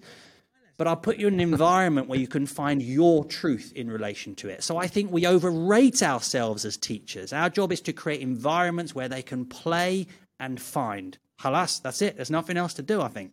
[0.76, 4.34] but I'll put you in an environment where you can find your truth in relation
[4.36, 4.64] to it.
[4.64, 7.32] So I think we overrate ourselves as teachers.
[7.32, 10.06] Our job is to create environments where they can play
[10.40, 11.18] and find.
[11.42, 12.16] Halas, that's it.
[12.16, 13.32] There's nothing else to do, I think.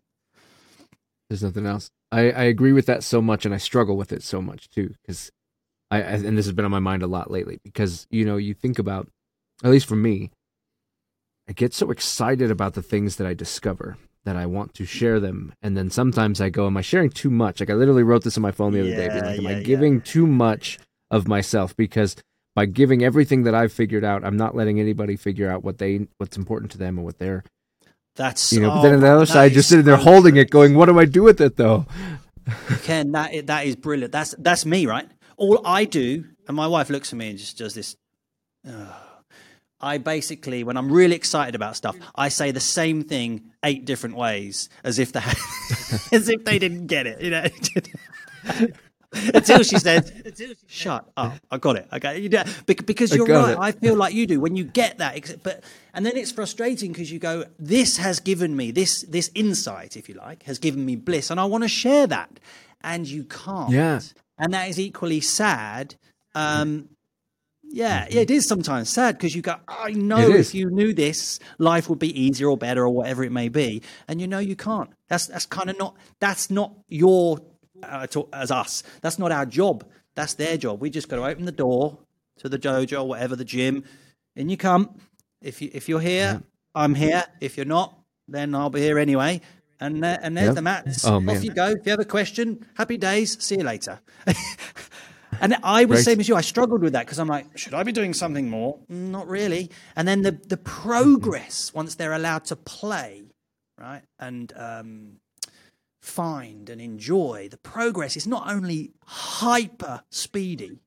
[1.30, 1.90] There's nothing else.
[2.12, 4.94] I, I agree with that so much, and I struggle with it so much too,
[5.02, 5.32] because
[5.90, 7.60] I, I and this has been on my mind a lot lately.
[7.64, 9.10] Because you know, you think about,
[9.64, 10.32] at least for me,
[11.48, 15.20] I get so excited about the things that I discover that I want to share
[15.22, 18.24] them, and then sometimes I go, "Am I sharing too much?" Like I literally wrote
[18.24, 20.02] this on my phone the other yeah, day, being like, "Am yeah, I giving yeah.
[20.04, 20.80] too much
[21.10, 22.16] of myself?" Because
[22.54, 26.08] by giving everything that I've figured out, I'm not letting anybody figure out what they
[26.18, 27.44] what's important to them and what they're
[28.18, 28.72] that's you know.
[28.74, 31.06] Oh, then on the other side, just sitting there holding it, going, "What do I
[31.06, 31.86] do with it, though?"
[32.84, 34.12] Ken, that that is brilliant.
[34.12, 35.08] That's that's me, right?
[35.38, 37.96] All I do, and my wife looks at me and just does this.
[38.68, 38.92] Uh,
[39.80, 44.16] I basically, when I'm really excited about stuff, I say the same thing eight different
[44.16, 45.20] ways, as if they
[46.12, 47.22] as if they didn't get it.
[47.22, 47.46] You know.
[49.34, 50.36] until she said,
[50.68, 53.52] "Shut up, I got it." Okay, you know, because you're right.
[53.52, 53.60] It.
[53.60, 55.64] I feel like you do when you get that, but
[55.94, 60.10] and then it's frustrating because you go, "This has given me this this insight, if
[60.10, 62.40] you like, has given me bliss, and I want to share that,"
[62.82, 63.72] and you can't.
[63.72, 64.00] Yeah,
[64.38, 65.96] and that is equally sad.
[66.36, 66.90] Um,
[67.70, 71.40] yeah, yeah, it is sometimes sad because you go, I know if you knew this,
[71.58, 74.56] life would be easier or better or whatever it may be, and you know you
[74.56, 74.90] can't.
[75.10, 77.40] That's that's kind of not that's not your
[77.84, 78.84] uh, to, as us.
[79.02, 79.86] That's not our job.
[80.16, 80.82] That's their job.
[80.82, 81.98] We just got to open the door
[82.38, 83.84] to the dojo, or whatever the gym,
[84.36, 84.96] and you come.
[85.42, 86.48] If you if you're here, yeah.
[86.74, 87.26] I'm here.
[87.42, 89.42] If you're not, then I'll be here anyway.
[89.80, 91.06] And uh, and there's the mats.
[91.06, 91.68] Oh, Off you go.
[91.68, 93.44] If you have a question, happy days.
[93.44, 94.00] See you later.
[95.42, 96.36] and I was the same as you.
[96.36, 98.80] I struggled with that because I'm like, should I be doing something more?
[98.90, 99.70] Not really.
[99.96, 103.24] And then the the progress once they're allowed to play,
[103.78, 104.04] right?
[104.20, 105.20] And um,
[106.02, 110.80] find and enjoy, the progress is not only hyper speedy,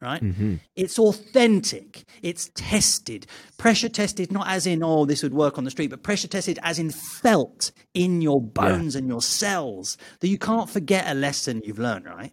[0.00, 0.22] right?
[0.22, 0.56] Mm-hmm.
[0.76, 3.26] It's authentic, it's tested.
[3.56, 6.58] Pressure tested, not as in, oh, this would work on the street, but pressure tested
[6.62, 8.98] as in felt in your bones yeah.
[9.00, 9.96] and your cells.
[10.20, 12.32] That you can't forget a lesson you've learned, right?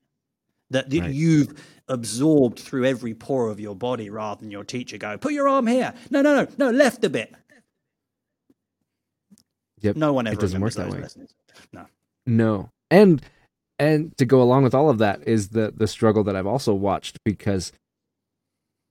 [0.72, 1.12] That, that right.
[1.12, 5.48] you've absorbed through every pore of your body rather than your teacher go, put your
[5.48, 5.94] arm here.
[6.12, 7.34] No, no, no, no, left a bit.
[9.82, 9.96] Yep.
[9.96, 11.02] No one ever it doesn't work that way.
[11.02, 11.34] Lessons.
[11.74, 11.86] No.
[12.26, 12.70] No.
[12.92, 13.22] And
[13.78, 16.74] and to go along with all of that is the the struggle that I've also
[16.74, 17.72] watched because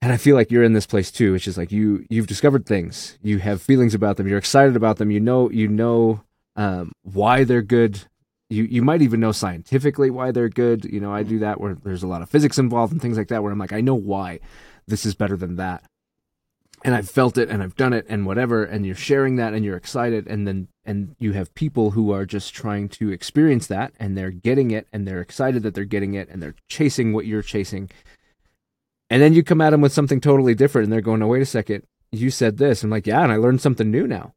[0.01, 2.67] and I feel like you're in this place too, which is like you you've discovered
[2.67, 6.23] things, you have feelings about them, you're excited about them, you know you know
[6.57, 8.05] um, why they're good.
[8.51, 10.85] You you might even know scientifically why they're good.
[10.87, 13.29] You know, I do that where there's a lot of physics involved and things like
[13.29, 14.41] that where I'm like, I know why
[14.87, 15.85] this is better than that.
[16.85, 19.65] And I've felt it and I've done it and whatever and you're sharing that and
[19.65, 23.93] you're excited and then and you have people who are just trying to experience that
[23.99, 27.27] and they're getting it and they're excited that they're getting it and they're chasing what
[27.27, 27.91] you're chasing.
[29.11, 31.43] And then you come at them with something totally different and they're going oh wait
[31.43, 31.83] a second.
[32.13, 32.83] You said this.
[32.83, 34.33] I'm like yeah and I learned something new now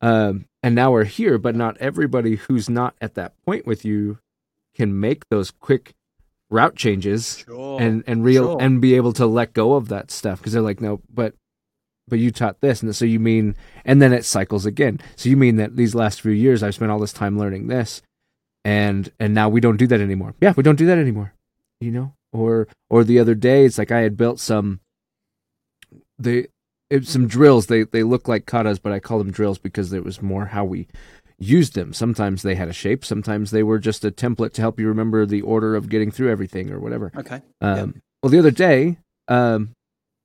[0.00, 4.18] um, and now we're here but not everybody who's not at that point with you
[4.74, 5.94] can make those quick
[6.50, 7.80] route changes Sure.
[7.80, 8.62] and and real Sure.
[8.62, 11.34] and be able to let go of that stuff because they're like no but
[12.08, 15.36] but you taught this and so you mean and then it cycles again so you
[15.36, 18.00] mean that these last few years i've spent all this time learning this
[18.64, 21.32] and and now we don't do that anymore yeah we don't do that anymore
[21.80, 24.78] you know or or the other day it's like i had built some
[26.18, 26.48] the
[26.90, 30.04] it, some drills they they look like katas but i call them drills because it
[30.04, 30.86] was more how we
[31.38, 34.80] used them sometimes they had a shape sometimes they were just a template to help
[34.80, 37.42] you remember the order of getting through everything or whatever okay.
[37.60, 38.96] um, Well, the other day,
[39.28, 39.70] um,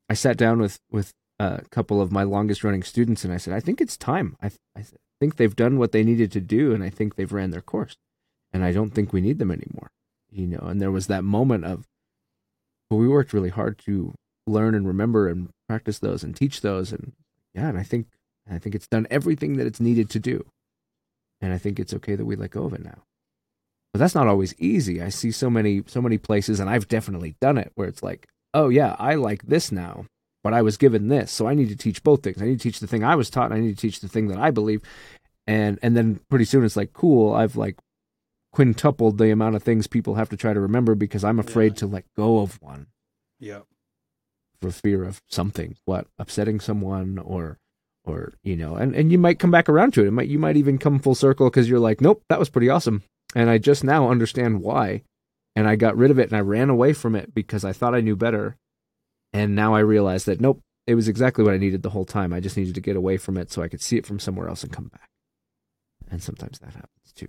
[0.10, 3.54] I sat down with with a couple of my longest running students, and I said,
[3.54, 4.38] "I think it's time.
[4.42, 4.86] I I
[5.20, 7.96] think they've done what they needed to do, and I think they've ran their course,
[8.52, 9.92] and I don't think we need them anymore."
[10.32, 11.86] You know, and there was that moment of,
[12.90, 14.14] well, we worked really hard to
[14.48, 17.14] learn and remember and practice those and teach those, and
[17.54, 18.08] yeah, and I think
[18.50, 20.46] I think it's done everything that it's needed to do,
[21.42, 23.00] and I think it's okay that we let go of it now
[23.94, 25.02] but that's not always easy.
[25.02, 28.26] I see so many so many places, and I've definitely done it where it's like,
[28.54, 30.06] oh yeah, I like this now,
[30.46, 32.42] but I was given this, so I need to teach both things.
[32.42, 34.08] I need to teach the thing I was taught, and I need to teach the
[34.08, 34.82] thing that I believe,
[35.46, 37.76] and and then pretty soon it's like, cool, I've like
[38.54, 41.80] quintupled the amount of things people have to try to remember because I'm afraid Yeah.
[41.80, 42.88] to let go of one
[43.40, 43.62] Yeah.
[44.62, 47.58] For fear of something, what upsetting someone or
[48.04, 50.08] or you know, and and you might come back around to it.
[50.08, 52.70] It might you might even come full circle because you're like, nope, that was pretty
[52.70, 53.04] awesome,
[53.36, 55.04] and I just now understand why,
[55.56, 57.96] and I got rid of it and I ran away from it because I thought
[57.96, 58.56] I knew better,
[59.34, 62.34] and now I realize that nope, it was exactly what I needed the whole time.
[62.34, 64.48] I just needed to get away from it so I could see it from somewhere
[64.48, 65.10] else and come back,
[66.10, 67.28] and sometimes that happens too.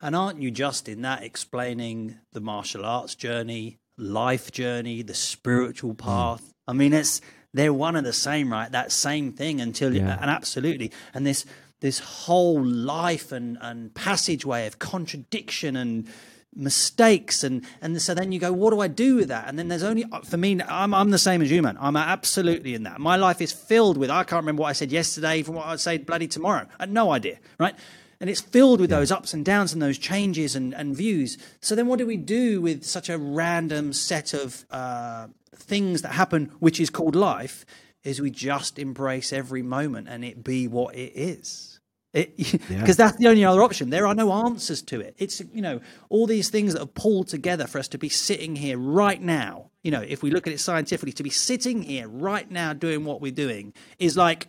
[0.00, 5.90] And aren't you just in that explaining the martial arts journey, life journey, the spiritual
[5.92, 5.96] Hmm.
[6.08, 6.54] path?
[6.66, 7.20] I mean, it's
[7.52, 8.70] they're one and the same, right?
[8.70, 10.18] That same thing until Yeah.
[10.20, 10.92] and absolutely.
[11.14, 11.44] And this
[11.80, 16.06] this whole life and and passageway of contradiction and
[16.54, 19.68] mistakes and and so then you go what do i do with that and then
[19.68, 22.98] there's only for me i'm i'm the same as you man i'm absolutely in that
[22.98, 25.78] my life is filled with i can't remember what i said yesterday from what i'd
[25.78, 27.76] say bloody tomorrow i had no idea right
[28.20, 31.38] and it's filled with those ups and downs and those changes and, and views.
[31.60, 36.12] So then, what do we do with such a random set of uh, things that
[36.12, 37.64] happen, which is called life?
[38.04, 41.80] Is we just embrace every moment and it be what it is.
[42.12, 42.92] Because Yeah.
[42.92, 43.90] that's the only other option.
[43.90, 45.14] There are no answers to it.
[45.18, 48.56] It's you know all these things that are pulled together for us to be sitting
[48.56, 49.70] here right now.
[49.82, 53.04] You know, if we look at it scientifically, to be sitting here right now doing
[53.04, 54.48] what we're doing is like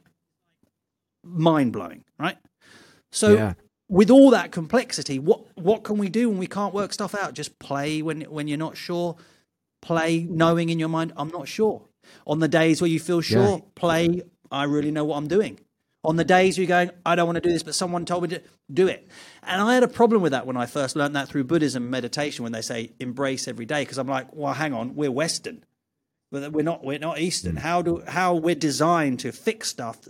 [1.24, 2.38] mind blowing, right?
[3.12, 3.54] So Yeah.
[3.92, 7.34] With all that complexity, what what can we do when we can't work stuff out?
[7.34, 9.18] Just play when when you're not sure.
[9.82, 11.84] Play knowing in your mind, I'm not sure.
[12.26, 13.66] On the days where you feel sure, Yeah.
[13.76, 15.60] play, I really know what I'm doing.
[16.04, 18.24] On the days where you're going, I don't want to do this, but someone told
[18.24, 19.08] me to do it.
[19.44, 22.44] And I had a problem with that when I first learned that through Buddhism meditation
[22.44, 23.82] when they say embrace every day.
[23.84, 25.64] Because I'm like, well, hang on, we're Western.
[26.32, 27.56] But We're not we're not Eastern.
[27.56, 27.60] Mm.
[27.60, 30.08] How do how we're designed to fix stuff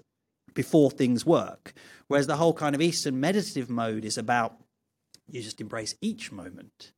[0.54, 1.74] before things work.
[2.08, 4.58] Whereas the whole kind of Eastern meditative mode is about
[5.30, 6.92] you just embrace each moment,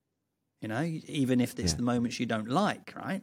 [0.61, 1.77] you know, even if it's Yeah.
[1.77, 3.21] the moments you don't like, right?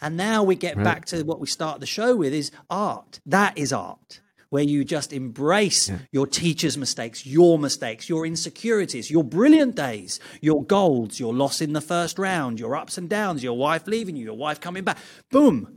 [0.00, 0.84] And now we get Right.
[0.84, 3.20] back to what we start the show with is art.
[3.26, 4.20] That is art.
[4.48, 5.98] Where you just embrace Yeah.
[6.12, 11.72] your teacher's mistakes, your mistakes, your insecurities, your brilliant days, your goals, your loss in
[11.72, 14.98] the first round, your ups and downs, your wife leaving you, your wife coming back.
[15.30, 15.75] Boom.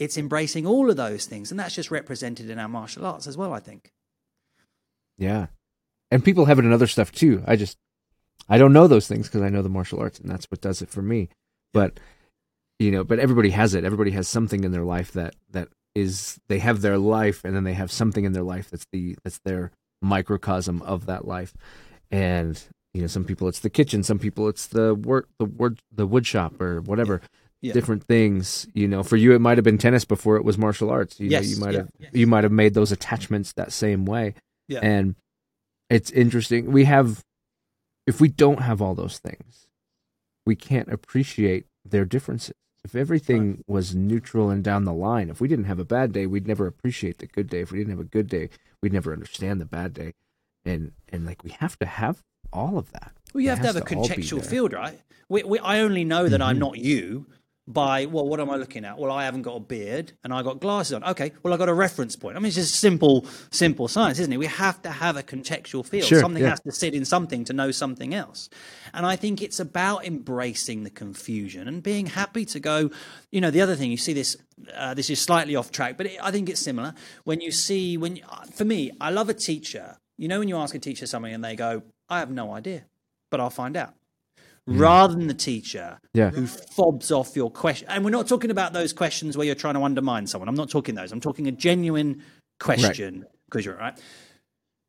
[0.00, 1.50] It's embracing all of those things.
[1.50, 3.92] And that's just represented in our martial arts as well, I think.
[5.18, 5.48] Yeah.
[6.10, 7.44] And people have it in other stuff too.
[7.46, 7.76] I just
[8.48, 10.82] I don't know those things because I know the martial arts and that's what does
[10.82, 11.28] it for me.
[11.72, 12.00] But
[12.78, 13.84] you know, but everybody has it.
[13.84, 17.64] Everybody has something in their life that that is they have their life and then
[17.64, 21.52] they have something in their life that's the that's their microcosm of that life.
[22.10, 22.60] And
[22.94, 26.06] you know, some people it's the kitchen, some people it's the work the wood the
[26.06, 27.20] wood shop or whatever.
[27.62, 27.74] Yeah.
[27.74, 29.02] Different things, you know.
[29.02, 31.20] For you, it might have been tennis before it was martial arts.
[31.20, 32.10] You Yes, know, you might yeah, have yes.
[32.14, 34.34] you might have made those attachments that same way.
[34.66, 34.78] Yeah.
[34.82, 35.14] And
[35.90, 36.72] it's interesting.
[36.72, 37.22] We have,
[38.06, 39.66] if we don't have all those things,
[40.46, 42.54] we can't appreciate their differences.
[42.82, 46.24] If everything was neutral and down the line, if we didn't have a bad day,
[46.24, 47.60] we'd never appreciate the good day.
[47.60, 48.48] If we didn't have a good day,
[48.82, 50.14] we'd never understand the bad day.
[50.64, 52.22] And and like we have to have
[52.54, 53.12] all of that.
[53.34, 54.98] Well, you It have to have a contextual field, right?
[55.28, 56.60] We, we, I only know that I'm Mhm.
[56.60, 57.26] not you
[57.68, 58.98] by well what am i looking at?
[58.98, 61.04] Well i haven't got a beard and i got glasses on.
[61.04, 62.36] Okay well i got a reference point.
[62.36, 64.38] I mean it's just simple simple science isn't it?
[64.38, 66.04] We have to have a contextual field.
[66.04, 66.50] Sure, something yeah.
[66.50, 68.48] has to sit in something to know something else.
[68.92, 72.90] And i think it's about embracing the confusion and being happy to go
[73.30, 74.36] you know the other thing you see this
[74.74, 76.94] uh, this is slightly off track but it, i think it's similar.
[77.24, 78.20] When you see when
[78.52, 79.98] for me i love a teacher.
[80.18, 82.84] You know when you ask a teacher something and they go i have no idea
[83.30, 83.94] but i'll find out
[84.68, 84.78] Mm.
[84.78, 86.30] rather than the teacher Yeah.
[86.30, 87.88] who fobs off your question.
[87.88, 90.48] And we're not talking about those questions where you're trying to undermine someone.
[90.48, 91.12] I'm not talking those.
[91.12, 92.22] I'm talking a genuine
[92.60, 93.98] question because you're right.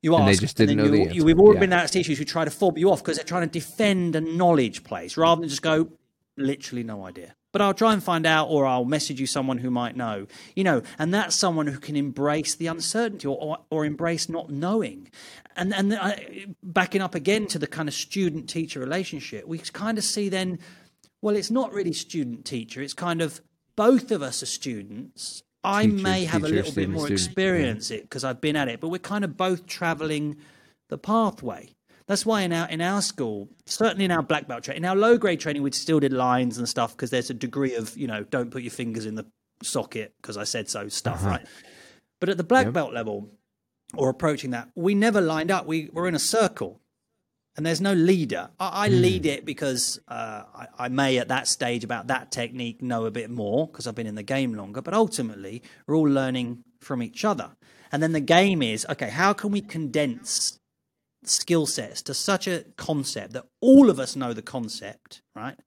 [0.04, 1.16] You ask, And they just didn't then know the you, answer.
[1.16, 1.60] you- We've all Yeah.
[1.62, 4.16] been out as teachers who try to fob you off because they're trying to defend
[4.16, 5.90] a knowledge place rather than just go,
[6.38, 7.36] literally no idea.
[7.52, 10.28] But I'll try and find out, or I'll message you someone who might know.
[10.56, 14.50] You know, and that's someone who can embrace the uncertainty or, or, or embrace not
[14.50, 15.10] knowing.
[15.56, 19.98] And and I, backing up again to the kind of student teacher relationship, we kind
[19.98, 20.60] of see then,
[21.22, 22.82] well, it's not really student teacher.
[22.82, 23.42] It's kind of
[23.76, 25.44] both of us are students.
[25.64, 27.26] I may have a little bit more student.
[27.28, 30.38] experience it because I've been at it, but we're kind of both traveling
[30.90, 31.70] the pathway.
[32.12, 34.98] That's why in our in our school, certainly in our black belt training, in our
[34.98, 38.06] low grade training, we still did lines and stuff because there's a degree of you
[38.06, 39.26] know don't put your fingers in the
[39.64, 41.48] socket because I said so stuff, right?
[42.20, 42.74] But at the black Yep.
[42.74, 43.30] belt level,
[43.96, 45.66] or approaching that, we never lined up.
[45.66, 46.82] We were in a circle,
[47.56, 48.50] and there's no leader.
[48.60, 52.82] I, I lead it because uh, I, I may at that stage about that technique
[52.82, 54.82] know a bit more because I've been in the game longer.
[54.82, 57.52] But ultimately, we're all learning from each other.
[57.90, 59.12] And then the game is okay.
[59.12, 60.58] How can we condense
[61.24, 65.58] skill sets to such a concept that all of us know the concept, right?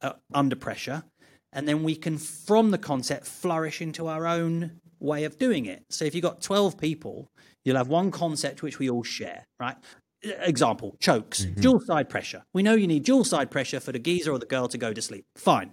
[0.00, 1.04] Uh, under pressure,
[1.52, 5.84] and then we can, from the concept, flourish into our own way of doing it.
[5.90, 7.28] So if you've got 12 people,
[7.64, 9.76] you'll have one concept which we all share, right?
[10.22, 12.44] Example, chokes, dual side pressure.
[12.54, 14.92] We know you need dual side pressure for the geezer or the girl to go
[14.92, 15.24] to sleep.
[15.36, 15.72] Fine.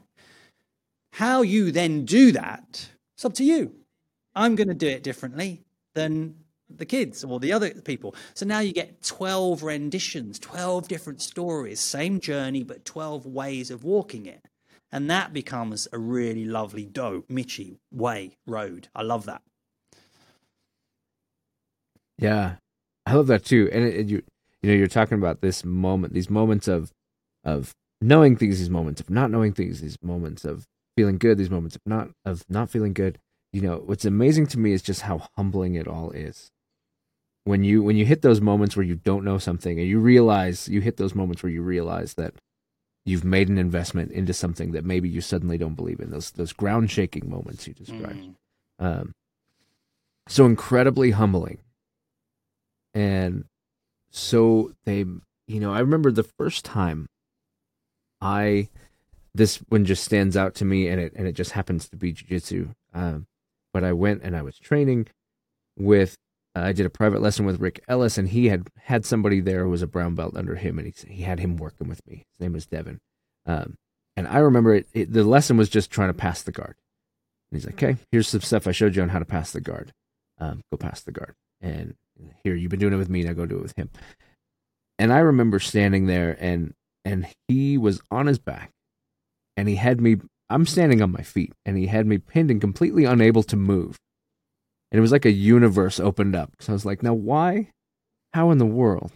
[1.14, 3.76] How you then do that, it's up to you.
[4.36, 5.64] I'm going to do it differently
[5.96, 6.36] than
[6.70, 8.16] the kids or the other people.
[8.34, 13.84] So now you get 12 renditions, 12 different stories, same journey, but 12 ways of
[13.84, 14.46] walking it.
[14.92, 18.88] And that becomes a really lovely, dope, Mitchy way, road.
[18.96, 19.42] I love that.
[22.18, 22.56] Yeah,
[23.06, 23.70] I love that too.
[23.72, 24.24] And it- you,
[24.62, 26.92] you know, you're talking about this moment, these moments of,
[27.44, 30.66] of knowing things, these moments of not knowing things, these moments of
[30.98, 33.20] feeling good, these moments of not of not feeling good.
[33.54, 36.52] You know, what's amazing to me is just how humbling it all is.
[37.46, 40.68] When you when you hit those moments where you don't know something, and you realize
[40.68, 42.34] you hit those moments where you realize that
[43.06, 46.12] you've made an investment into something that maybe you suddenly don't believe in.
[46.12, 48.34] Those those ground shaking moments you described Mm.
[48.86, 49.14] um,
[50.28, 51.58] so incredibly humbling
[52.94, 53.46] and
[54.12, 55.00] so they
[55.48, 57.08] you know i remember the first time
[58.22, 58.68] i
[59.34, 62.12] this one just stands out to me and it and it just happens to be
[62.12, 63.26] jiu-jitsu um,
[63.74, 65.08] but i went and i was training
[65.78, 66.16] with
[66.60, 69.64] uh, i did a private lesson with rick ellis and he had had somebody there
[69.64, 72.24] who was a brown belt under him and he, he had him working with me
[72.34, 73.00] his name was devin
[73.46, 73.76] um,
[74.16, 76.76] and i remember it, it the lesson was just trying to pass the guard
[77.52, 79.62] and he's like, okay, here's some stuff I showed you on how to pass the
[79.62, 79.92] guard.
[80.40, 81.34] Um, go pass the guard.
[81.62, 81.96] And
[82.44, 83.90] here, you've been doing it with me, now go do it with him.
[84.98, 86.74] And I remember standing there and
[87.06, 88.72] and he was on his back
[89.56, 90.18] and he had me
[90.50, 93.98] I'm standing on my feet and he had me pinned and completely unable to move.
[94.92, 96.54] And it was like a universe opened up.
[96.60, 97.72] So I was like, now why?
[98.34, 99.12] How in the world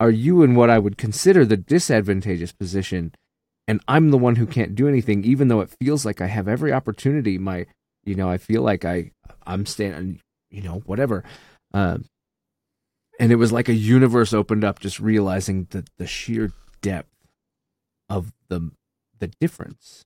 [0.00, 3.12] are you in what I would consider the disadvantageous position
[3.66, 6.48] and I'm the one who can't do anything, even though it feels like I have
[6.48, 7.38] every opportunity.
[7.38, 7.66] My,
[8.04, 9.12] you know, I feel like I,
[9.46, 10.20] I'm standing,
[10.50, 11.24] you know, whatever.
[11.72, 12.04] Um,
[13.18, 16.52] and it was like a universe opened up, just realizing that the sheer
[16.82, 17.08] depth
[18.08, 18.70] of the
[19.18, 20.04] the difference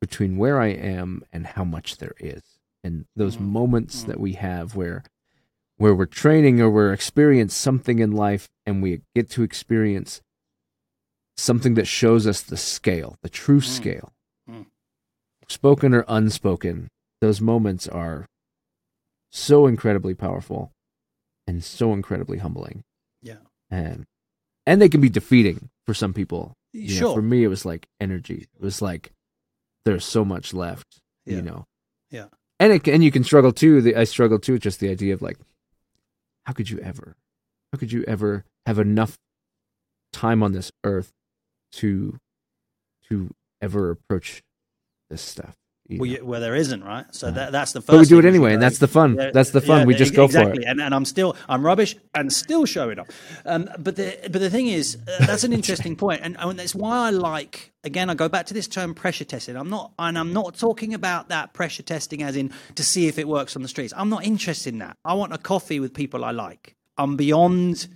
[0.00, 2.42] between where I am and how much there is,
[2.82, 3.48] and those Mhm.
[3.48, 5.02] moments that we have where
[5.76, 10.20] where we're training or we're experiencing something in life, and we get to experience
[11.38, 13.64] something that shows us the scale, the true Mm.
[13.64, 14.12] scale,
[14.46, 14.66] Mm.
[15.48, 16.88] spoken or unspoken.
[17.22, 18.26] Those moments are
[19.30, 20.70] so incredibly powerful
[21.46, 22.84] and so incredibly humbling,
[23.22, 23.38] Yeah.
[23.70, 24.06] and
[24.66, 26.52] and they can be defeating for some people.
[26.74, 27.14] You know, Sure.
[27.14, 28.46] for me, it was like energy.
[28.54, 29.12] It was like
[29.84, 31.00] there's so much left.
[31.24, 31.36] Yeah.
[31.36, 31.66] You know.
[32.10, 32.28] Yeah.
[32.60, 33.80] And it, and you can struggle too.
[33.80, 35.38] The, I struggle too just the idea of like,
[36.44, 37.16] how could you ever,
[37.72, 39.18] how could you ever have enough
[40.12, 41.10] time on this earth
[41.72, 42.18] to
[43.08, 43.30] to
[43.62, 44.42] ever approach
[45.08, 45.56] this stuff
[45.98, 47.06] Well, you, well, there isn't, right?
[47.14, 47.86] So that, that's the first.
[47.88, 49.16] But we do it anyway, and that's the fun.
[49.16, 49.80] Yeah, That's the fun.
[49.80, 50.56] yeah, we just ex- go exactly.
[50.56, 50.66] for it.
[50.68, 53.08] And, and I'm still I'm rubbish and still showing off.
[53.44, 56.74] Um, but the but the thing is, uh, that's an interesting point, and, and that's
[56.74, 57.72] why I like.
[57.82, 59.56] Again, I go back to this term pressure testing.
[59.56, 63.18] I'm not, and I'm not talking about that pressure testing as in to see if
[63.18, 63.94] it works on the streets.
[63.96, 64.98] I'm not interested in that.
[65.04, 66.76] I want a coffee with people I like.
[66.98, 67.88] I'm beyond.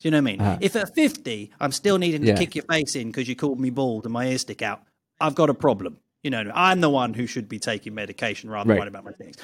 [0.00, 0.58] Do you know what I mean?
[0.60, 2.40] If at 50 I'm still needing to Uh-huh.
[2.40, 4.82] Kick your face in because you called me bald and my ears stick out,
[5.20, 5.98] I've got a problem.
[6.22, 8.80] You know, I'm the one who should be taking medication rather than Right.
[8.80, 9.36] worrying about my things.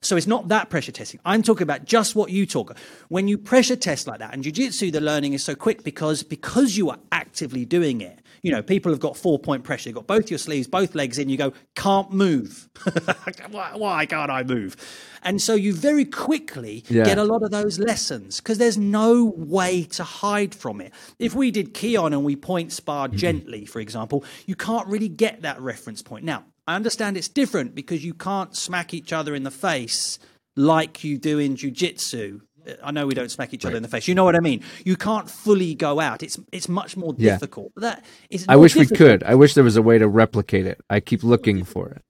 [0.00, 1.20] So it's not that pressure testing.
[1.24, 2.76] I'm talking about just what you talk.
[3.08, 6.76] When you pressure test like that, and jiu-jitsu, the learning is so quick because because
[6.76, 8.18] you are actively doing it.
[8.42, 9.88] You know, people have got four point pressure.
[9.88, 11.28] You've got both your sleeves, both legs in.
[11.28, 12.68] You go, can't move.
[13.50, 14.76] why, why can't I move?
[15.22, 17.04] And so you very quickly Yeah.
[17.04, 20.92] get a lot of those lessons because there's no way to hide from it.
[21.20, 23.16] If we did Keon and we point spar mm-hmm.
[23.16, 26.24] gently, for example, you can't really get that reference point.
[26.24, 30.18] Now, I understand it's different because you can't smack each other in the face
[30.56, 32.40] like you do in jujitsu.
[32.82, 34.06] I know we don't smack each other in the face.
[34.08, 34.62] You know what I mean?
[34.84, 36.22] You can't fully go out.
[36.22, 37.32] It's it's much more Yeah.
[37.32, 37.72] difficult.
[37.76, 38.44] That is.
[38.48, 39.22] I wish we could.
[39.24, 40.80] I wish there was a way to replicate it.
[40.90, 42.02] I keep looking for it.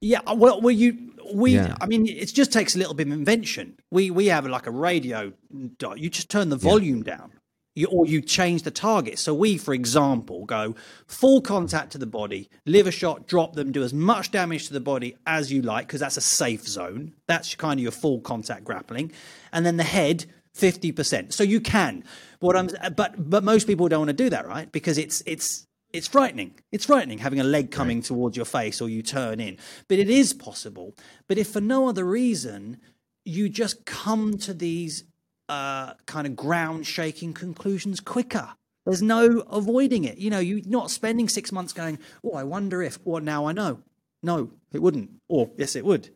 [0.00, 1.52] Yeah, uh, well, well, you we.
[1.54, 1.74] Yeah.
[1.80, 3.78] I mean, it just takes a little bit of invention.
[3.90, 5.32] We we have like a radio.
[5.78, 5.98] dot.
[5.98, 7.32] You just turn the volume down,
[7.76, 9.20] you, or you change the target.
[9.20, 10.74] So we, for example, go
[11.06, 14.80] full contact to the body, liver shot, drop them, do as much damage to the
[14.80, 17.14] body as you like, because that's a safe zone.
[17.28, 19.12] That's kind of your full contact grappling,
[19.52, 20.26] and then the head.
[20.54, 22.02] Fifty percent, so you can.
[22.40, 24.72] What I'm, but but most people don't want to do that, right?
[24.72, 26.54] Because it's it's it's frightening.
[26.72, 29.58] It's frightening having a leg coming towards your face or you turn in.
[29.86, 30.94] But it is possible.
[31.28, 32.78] But if for no other reason,
[33.24, 35.04] you just come to these
[35.48, 38.50] uh, kind of ground shaking conclusions quicker.
[38.84, 40.18] There's no avoiding it.
[40.18, 43.52] You know, you're not spending six months going, oh, I wonder if, or now I
[43.52, 43.80] know.
[44.22, 45.10] No, it wouldn't.
[45.28, 46.10] Or yes, it would.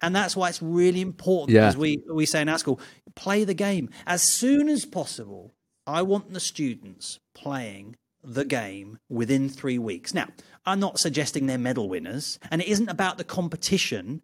[0.00, 1.68] And that's why it's really important, Yeah.
[1.68, 2.80] as we, we say in our school,
[3.14, 3.88] play the game.
[4.06, 5.52] As soon as possible,
[5.86, 10.12] I want the students playing the game within three weeks.
[10.12, 10.28] Now,
[10.66, 14.22] I'm not suggesting they're medal winners, and it isn't about the competition.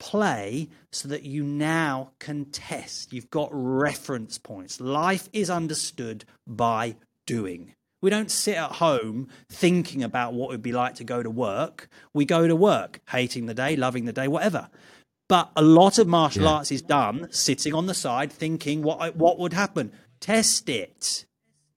[0.00, 3.12] Play so that you now can test.
[3.12, 4.80] You've got reference points.
[4.80, 6.96] Life is understood by
[7.26, 7.74] doing.
[8.02, 11.30] We don't sit at home thinking about what it would be like to go to
[11.30, 11.88] work.
[12.14, 14.70] We go to work, hating the day, loving the day, whatever.
[15.28, 16.48] But a lot of martial Yeah.
[16.50, 19.92] arts is done sitting on the side thinking what what would happen.
[20.18, 21.26] Test it.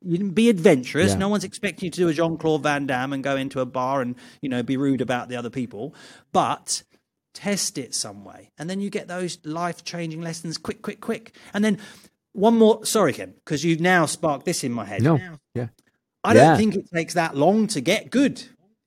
[0.02, 1.12] You can be adventurous.
[1.12, 1.18] Yeah.
[1.18, 3.66] No one's expecting you to do a Jean Claude Van Damme and go into a
[3.66, 5.94] bar and you know be rude about the other people.
[6.32, 6.84] But
[7.34, 11.36] test it some way, and then you get those life changing lessons quick, quick, quick.
[11.54, 11.78] And then
[12.34, 12.86] one more.
[12.86, 15.02] Sorry, Ken, because you've now sparked this in my head.
[15.02, 15.20] No.
[15.54, 15.68] Yeah.
[16.24, 16.58] I don't Yeah.
[16.58, 18.44] think it takes that long to get good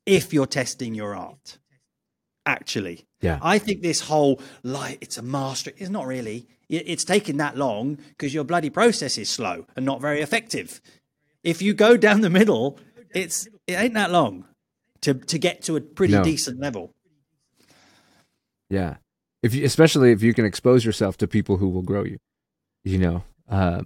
[0.07, 1.59] if you're testing your art.
[2.47, 3.38] Actually, Yeah.
[3.42, 6.47] I think this whole like it's a master it's not really.
[6.68, 10.80] It's taking that long because your bloody process is slow and not very effective.
[11.42, 12.78] If you go down the middle,
[13.14, 14.47] it's it ain't that long
[15.03, 16.24] to to get to a pretty No.
[16.24, 16.94] decent level.
[18.70, 18.96] Yeah.
[19.42, 22.18] If you, especially if you can expose yourself to people who will grow you,
[22.84, 23.82] you know, uh,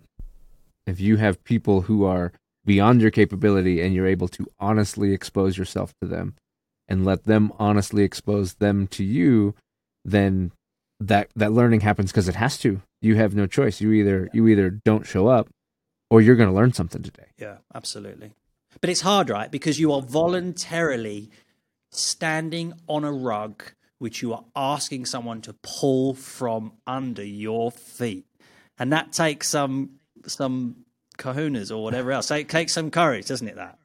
[0.86, 2.32] if you have people who are
[2.64, 6.34] beyond your capability and you're able to honestly expose yourself to them
[6.88, 9.54] and let them honestly expose them to you,
[10.04, 10.52] then
[10.98, 12.82] that that learning happens because it has to.
[13.00, 13.80] You have no choice.
[13.80, 15.48] You either you either don't show up
[16.10, 17.26] or you're going to learn something today.
[17.38, 18.32] Yeah, absolutely.
[18.80, 19.50] But it's hard, right?
[19.50, 21.30] Because you are voluntarily
[21.90, 23.62] standing on a rug
[24.00, 28.26] which you are asking someone to pull from under your feet.
[28.78, 30.84] And that takes some some
[31.18, 32.30] kahunas or whatever else.
[32.30, 33.78] It takes some courage, doesn't it that?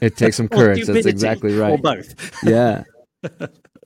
[0.00, 0.84] It takes some courage.
[0.84, 1.82] That's exactly Or right.
[1.82, 2.42] both.
[2.44, 2.84] yeah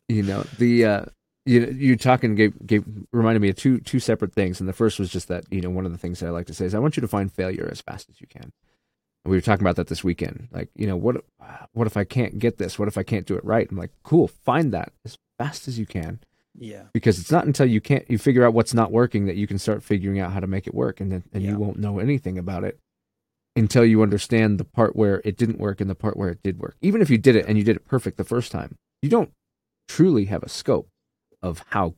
[0.08, 1.04] you know the uh
[1.46, 4.98] you you talking gave, gave reminded me of two two separate things and the first
[4.98, 6.74] was just that you know one of the things that i like to say is
[6.74, 9.62] i want you to find failure as fast as you can and we were talking
[9.62, 11.16] about that this weekend like you know what
[11.72, 13.92] what if i can't get this what if i can't do it right i'm like
[14.02, 16.18] cool find that as fast as you can
[16.58, 16.84] Yeah.
[16.92, 19.58] because it's not until you can't you figure out what's not working that you can
[19.58, 21.52] start figuring out how to make it work and then and Yeah.
[21.52, 22.78] you won't know anything about it
[23.56, 26.58] until you understand the part where it didn't work and the part where it did
[26.58, 29.08] work even if you did it and you did it perfect the first time you
[29.08, 29.32] don't
[29.88, 30.88] truly have a scope
[31.42, 31.94] of how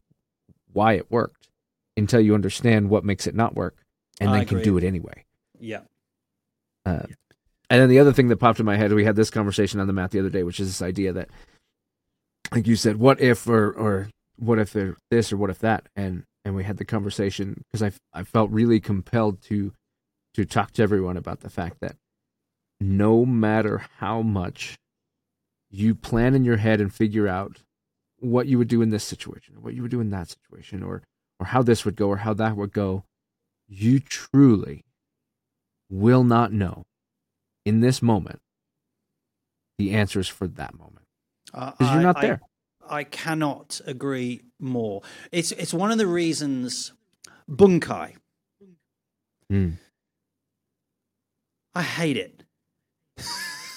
[0.73, 1.49] why it worked
[1.97, 3.77] until you understand what makes it not work
[4.21, 5.25] and I then can do it anyway
[5.59, 5.81] Yeah.
[6.87, 7.03] uh,
[7.69, 9.87] and then the other thing that popped in my head, we had this conversation on
[9.87, 11.29] the mat the other day, which is this idea that,
[12.53, 14.77] like you said, what if or or what if
[15.11, 18.51] this or what if that, and and we had the conversation because I I felt
[18.51, 19.73] really compelled to
[20.35, 21.97] to talk to everyone about the fact that
[22.81, 24.77] no matter how much
[25.71, 27.59] you plan in your head and figure out
[28.19, 30.83] what you would do in this situation, or what you would do in that situation,
[30.83, 31.03] or
[31.39, 33.05] or how this would go, or how that would go,
[33.69, 34.85] you truly
[35.89, 36.85] will not know
[37.65, 38.41] in this moment
[39.79, 41.07] the answers for that moment
[41.53, 42.41] Uh, you're not I- there.
[42.89, 45.03] I cannot agree more.
[45.31, 46.93] It's it's one of the reasons
[47.49, 48.17] bunkai.
[49.51, 49.77] Mm.
[51.73, 52.43] I hate it.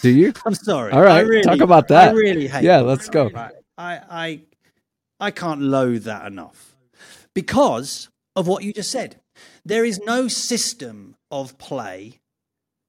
[0.01, 0.34] Do you?
[0.45, 0.91] I'm sorry.
[0.91, 2.09] All right, I really, talk about that.
[2.09, 2.63] I really hate.
[2.63, 2.65] It.
[2.65, 2.84] Yeah, it.
[2.84, 3.30] let's go.
[3.36, 4.41] I I
[5.19, 6.76] I can't loathe that enough
[7.36, 9.21] because of what you just said.
[9.63, 12.19] There is no system of play,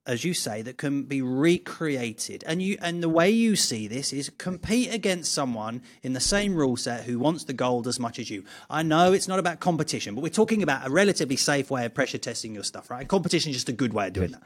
[0.07, 2.45] as you say, that can be recreated.
[2.47, 6.55] And you and the way you see this is compete against someone in the same
[6.55, 8.45] rule set who wants the gold as much as you.
[8.69, 11.95] I know it's not about competition, but we're talking about a relatively safe way of
[11.95, 13.01] pressure testing your stuff, right?
[13.01, 14.43] And competition is just a good way of doing that.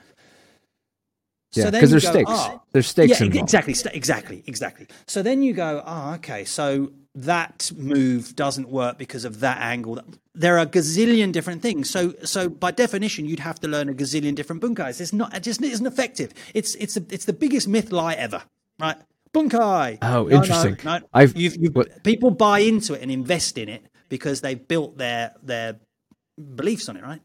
[1.53, 2.31] Yeah, because you there's go, stakes.
[2.35, 3.45] "Oh, There's stakes yeah, involved.
[3.45, 4.87] exactly, st- exactly, exactly.
[5.07, 9.99] So then you go, oh, okay, so that move doesn't work because of that angle.
[10.35, 11.89] There are a gazillion different things.
[11.91, 15.01] So, so by definition, you'd have to learn a gazillion different bunkais.
[15.01, 16.33] It's not, it just isn't effective.
[16.55, 18.43] It's, it's, a, it's the biggest myth lie ever,
[18.79, 18.97] right?
[19.33, 19.99] Bunkai.
[20.03, 20.77] Oh, No, interesting.
[20.85, 21.07] No, no.
[21.15, 21.75] I've- You've, you've,
[22.05, 25.77] people buy into it and invest in it because they've built their their
[26.55, 27.21] beliefs on it, right?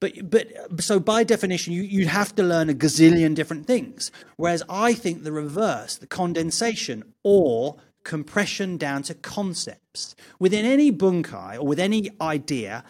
[0.00, 0.46] But but
[0.78, 4.10] so by definition, you you'd have to learn a gazillion different things.
[4.36, 11.56] Whereas I think the reverse, the condensation or compression down to concepts within any bunkai
[11.56, 12.84] or with any idea.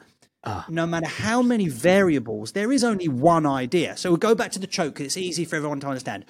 [0.45, 0.67] Ah.
[0.69, 3.97] No matter how many variables, there is only one idea.
[3.97, 6.25] So we'll go back to the choke 'cause it's easy for everyone to understand.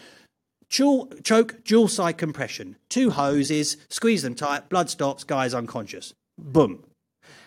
[0.70, 2.76] Dual, choke, dual side compression.
[2.88, 6.14] Two hoses, squeeze them tight, blood stops, guy's unconscious.
[6.38, 6.84] Boom.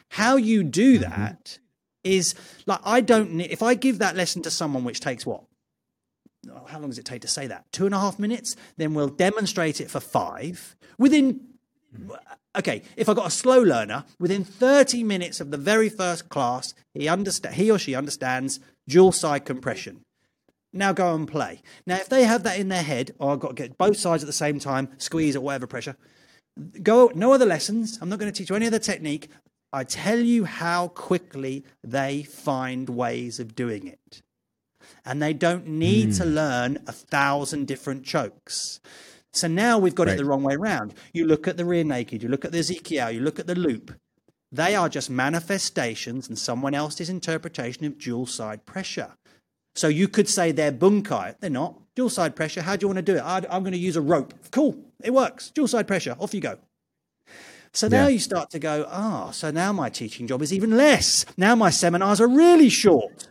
[0.10, 1.10] How you do mm-hmm.
[1.10, 1.60] that
[2.04, 2.36] is
[2.66, 5.44] like I don't if I give that lesson to someone which takes what?
[6.50, 7.72] Oh, How long does it take to say that?
[7.72, 8.56] Two and a half minutes?
[8.78, 10.76] Then we'll demonstrate it for five.
[10.98, 11.42] Within
[12.58, 16.74] okay, if I got a slow learner, within 30 minutes of the very first class,
[16.94, 20.04] he understand he or she understands dual side compression.
[20.74, 21.62] Now go and play.
[21.86, 24.24] Now, if they have that in their head, oh, I've got to get both sides
[24.24, 25.98] at the same time, squeeze or whatever pressure,
[26.82, 28.00] go, no other lessons.
[28.02, 29.30] I'm not going to teach you any other technique.
[29.74, 34.22] I tell you how quickly they find ways of doing it.
[35.06, 36.36] And they don't need to hmm.
[36.36, 38.80] learn a thousand different chokes.
[39.34, 40.94] So now we've got it the wrong way around.
[41.14, 43.56] You look at the rear naked, you look at the Ezekiel, you look at the
[43.56, 43.94] loop.
[44.52, 49.16] They are just manifestations and someone else's interpretation of dual side pressure.
[49.76, 51.36] So you could say they're bunkai.
[51.40, 51.80] They're not.
[51.96, 52.62] Dual side pressure.
[52.62, 53.24] How do you want to do it?
[53.24, 54.34] I'm going to use a rope.
[54.52, 54.78] Cool.
[55.02, 55.50] It works.
[55.52, 56.18] Dual side pressure.
[56.20, 56.58] Off you go.
[57.74, 58.10] So now Yeah.
[58.10, 61.26] you start to go, ah, so now my teaching job is even less.
[61.38, 63.28] Now my seminars are really short.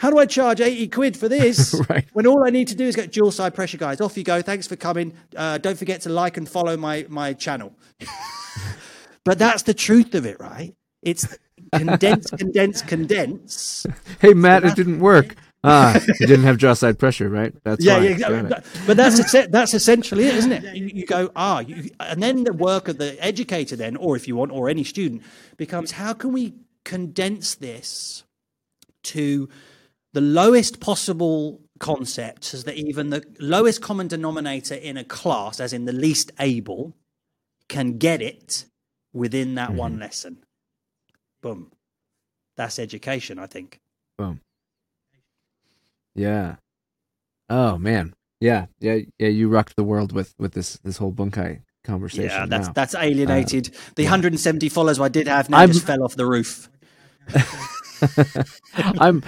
[0.00, 1.74] How do I charge 80 quid for this?
[1.88, 2.06] Right.
[2.12, 4.00] When all I need to do is get dual side pressure, guys.
[4.00, 4.40] Off you go.
[4.42, 5.12] Thanks for coming.
[5.36, 7.72] Uh, don't forget to like and follow my, my channel.
[9.24, 10.74] but that's the truth of it, right?
[11.02, 11.36] It's
[11.74, 13.86] condense, condense, condense.
[14.20, 15.36] Hey Matt, it didn't work.
[15.64, 17.52] Ah, you didn't have dual side pressure, right?
[17.64, 18.04] That's yeah, why.
[18.04, 18.82] yeah, exactly.
[18.86, 20.76] But that's that's essentially it, isn't it?
[20.76, 24.28] You, you go ah, you, and then the work of the educator, then, or if
[24.28, 25.22] you want, or any student,
[25.56, 26.54] becomes how can we
[26.84, 28.22] condense this
[29.02, 29.48] to
[30.12, 35.72] the lowest possible concept, so that even the lowest common denominator in a class, as
[35.72, 36.94] in the least able,
[37.68, 38.64] can get it
[39.12, 40.44] within that one lesson.
[41.40, 41.72] Boom.
[42.56, 43.80] That's education, I think.
[44.16, 44.40] Boom.
[46.18, 46.56] Yeah.
[47.48, 48.14] Oh man.
[48.40, 48.66] Yeah.
[48.80, 48.98] Yeah.
[49.18, 49.28] Yeah.
[49.28, 52.24] You rocked the world with with this this whole bunkai conversation.
[52.30, 52.72] Yeah, that's now.
[52.74, 53.74] that's alienated.
[53.96, 56.68] the 170 followers I did have now I'm- just fell off the roof.
[58.74, 59.22] I'm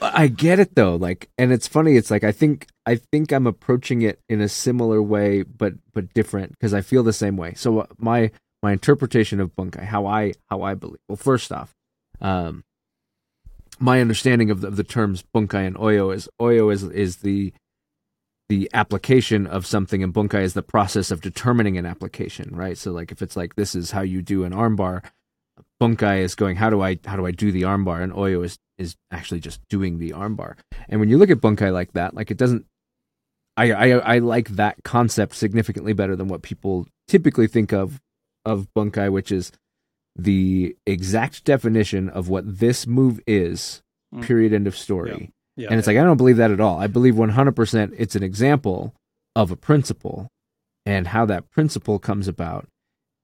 [0.00, 3.46] I get it though like and it's funny it's like I think I think I'm
[3.46, 7.54] approaching it in a similar way but but different because I feel the same way.
[7.54, 8.30] So uh, my
[8.62, 11.00] my interpretation of bunkai how I how I believe.
[11.08, 11.74] Well first off
[12.20, 12.64] um
[13.78, 17.52] my understanding of the, of the terms bunkai and oyo is oyo is is the
[18.48, 22.78] the application of something and bunkai is the process of determining an application, right?
[22.78, 25.04] So like if it's like this is how you do an armbar,
[25.80, 28.58] bunkai is going how do I how do I do the armbar and oyo is
[28.78, 30.54] is actually just doing the armbar.
[30.88, 32.64] And when you look at bunkai like that, like it doesn't
[33.56, 38.00] I I I like that concept significantly better than what people typically think of
[38.44, 39.52] of bunkai which is
[40.18, 43.82] the exact definition of what this move is.
[44.14, 44.22] Mm.
[44.24, 45.32] Period end of story.
[45.56, 46.78] Yeah, And it's like I don't believe that at all.
[46.78, 48.94] I believe 100% it's an example
[49.36, 50.28] of a principle
[50.86, 52.66] and how that principle comes about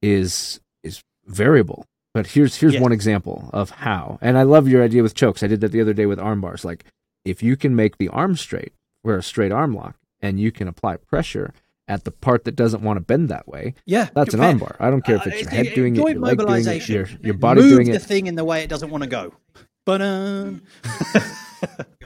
[0.02, 1.86] is is variable.
[2.12, 4.18] But here's here's one example of how.
[4.20, 5.42] And I love your idea with chokes.
[5.42, 6.64] I did that the other day with arm bars.
[6.64, 6.84] Like
[7.24, 8.72] if you can make the arm straight,
[9.02, 11.52] wear a straight arm lock and you can apply pressure
[11.88, 14.76] at the part that doesn't want to bend that way, Yeah, that's an armbar.
[14.80, 16.88] I don't care if Uh, it's your it's- head doing it, your leg doing it,
[16.88, 18.02] your your body Move doing the it.
[18.02, 19.32] thing in the way it doesn't want to go.
[19.86, 20.00] But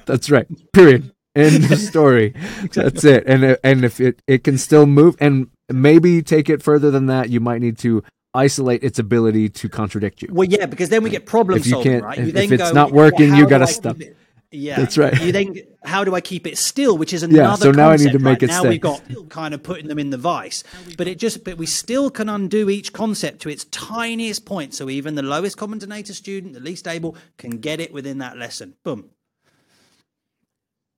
[0.06, 0.46] That's right.
[0.72, 1.12] Period.
[1.34, 2.34] End of story.
[2.72, 3.24] That's it.
[3.26, 7.06] And uh, and if it it can still move and maybe take it further than
[7.06, 8.02] that, you might need to
[8.34, 10.28] isolate its ability to contradict you.
[10.32, 12.18] well, yeah, because then we get problem If you solving, can't- right?
[12.18, 14.00] if- You then if it's go, not working, how you gotta stop.
[14.00, 14.16] it-
[14.50, 15.14] Yeah, That's right.
[15.20, 16.96] You then, how do I keep it still?
[16.96, 17.42] Which is another.
[17.42, 18.44] Yeah, so now I need to make right?
[18.44, 20.64] it Now we've got kind of putting them in the vice,
[20.96, 24.72] but it just, but we still can undo each concept to its tiniest point.
[24.72, 28.38] So even the lowest common denominator student, the least able, can get it within that
[28.38, 28.74] lesson.
[28.84, 29.10] Boom.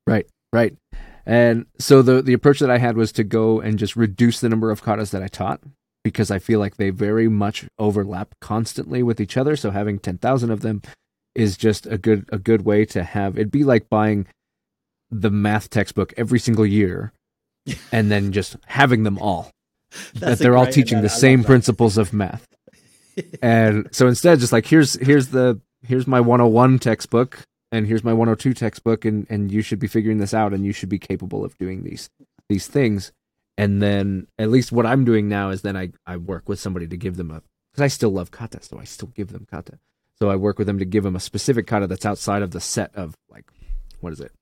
[0.07, 0.77] Right, right.
[1.27, 4.49] And so the the approach that I had was to go and just reduce the
[4.49, 5.61] number of katas that I taught
[6.05, 9.57] because I feel like they very much overlap constantly with each other.
[9.57, 10.83] So having ten thousand of them
[11.35, 13.37] is just a good a good way to have.
[13.37, 14.27] It'd be like buying
[15.11, 17.13] the math textbook every single year,
[17.93, 19.51] and then just having them all.
[20.15, 22.47] that they're all teaching the same principles of math.
[23.43, 27.41] and so instead, just like here's here's the here's my 101 textbook,
[27.73, 30.73] and here's my 102 textbook, and and you should be figuring this out, and you
[30.73, 32.09] should be capable of doing these
[32.49, 33.13] these things.
[33.59, 36.87] And then at least what I'm doing now is then I I work with somebody
[36.87, 39.79] to give them a because I still love kata, so I still give them kata.
[40.21, 42.61] So I work with them to give them a specific kata that's outside of the
[42.61, 43.45] set of like
[44.01, 44.33] what is it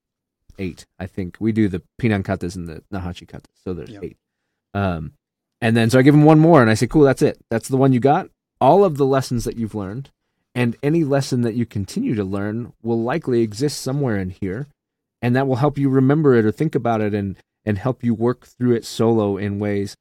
[0.59, 4.01] eight I think we do the pinan katas and the naihanchi katas, so there's Yeah.
[4.03, 4.17] eight.
[4.75, 5.13] Um,
[5.61, 7.39] and then so I give them one more, and I say, "Cool, that's it.
[7.51, 8.29] That's the one you got.
[8.61, 10.11] All of the lessons that you've learned,
[10.55, 14.67] and any lesson that you continue to learn, will likely exist somewhere in here,
[15.23, 18.15] and that will help you remember it or think about it, and and help you
[18.15, 19.97] work through it solo in ways.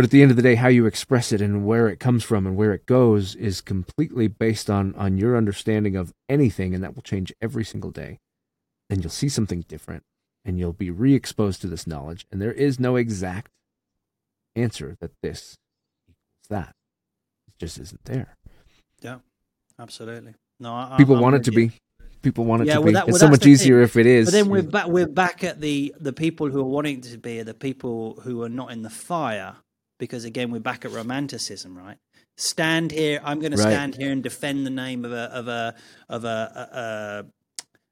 [0.00, 2.24] But at the end of the day, how you express it and where it comes
[2.24, 6.82] from and where it goes is completely based on on your understanding of anything, and
[6.82, 8.18] that will change every single day.
[8.88, 10.02] And you'll see something different,
[10.42, 13.50] and you'll be re-exposed to this knowledge, and there is no exact
[14.56, 15.58] answer that this
[16.08, 16.74] equals that.
[17.48, 18.38] It just isn't there.
[19.02, 19.18] Yeah,
[19.78, 20.32] absolutely.
[20.60, 21.68] No, I, People I'm want it to you.
[21.68, 21.76] be.
[22.22, 22.92] People want it Yeah, to well, be.
[22.94, 23.52] that- well, it's so much the thing.
[23.52, 24.28] easier if it is.
[24.28, 24.86] But then we're back.
[24.86, 28.48] We're back at the the people who are wanting to be the people who are
[28.48, 29.56] not in the fire,
[30.00, 31.98] because again we're back at romanticism, right?
[32.36, 33.20] Stand here.
[33.22, 35.74] I'm going to stand here and defend the name of a of a
[36.08, 37.26] of a,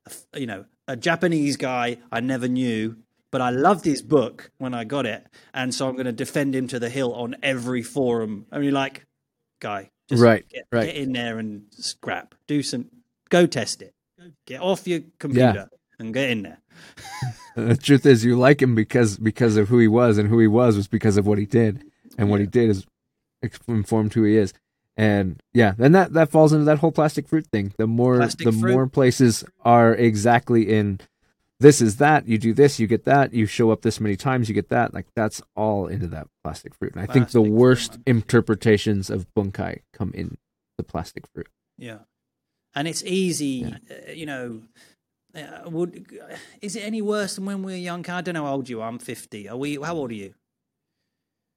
[0.07, 2.97] a, a, you know a Japanese guy I never knew,
[3.31, 6.57] but I loved his book when I got it, and so I'm going to defend
[6.57, 8.47] him to the hill on every forum.
[8.51, 9.05] I mean, like,
[9.61, 10.87] guy, just Right, get, right.
[10.87, 12.35] get in there and scrap.
[12.47, 12.87] Do some.
[13.29, 13.95] Go test it.
[14.47, 16.59] Get off your computer and get in there.
[17.57, 20.47] the truth is, you like him because because of who he was, and who he
[20.47, 21.85] was was because of what he did,
[22.19, 22.85] and what he did is
[23.67, 24.53] informed who he is.
[24.97, 27.73] And yeah, then that that falls into that whole plastic fruit thing.
[27.79, 28.73] The more Plastic the fruit.
[28.73, 31.01] more places are exactly in
[31.61, 34.49] this is that you do this, you get that, you show up this many times,
[34.49, 34.95] you get that.
[34.95, 36.95] Like that's all into that plastic fruit.
[36.95, 40.37] And I think the Plastic fruit, worst interpretations of bunkai come in
[40.77, 41.49] the plastic fruit.
[41.77, 41.99] Yeah,
[42.75, 44.63] and it's easy, uh, you know.
[45.35, 46.07] Uh, would
[46.63, 48.09] is it any worse than when we were young?
[48.09, 48.89] I don't know how old you are.
[48.89, 49.49] I'm 50.
[49.49, 49.77] Are we?
[49.77, 50.35] How old are you?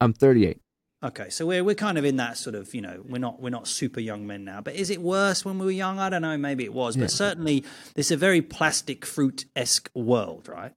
[0.01, 0.57] I'm 38.
[1.03, 3.49] Okay, so we're we're kind of in that sort of you know we're not we're
[3.49, 4.61] not super young men now.
[4.61, 5.97] But is it worse when we were young?
[5.97, 6.37] I don't know.
[6.37, 7.03] Maybe it was, Yeah.
[7.03, 7.63] but certainly
[7.95, 10.73] this is a very plastic fruit esque world, right?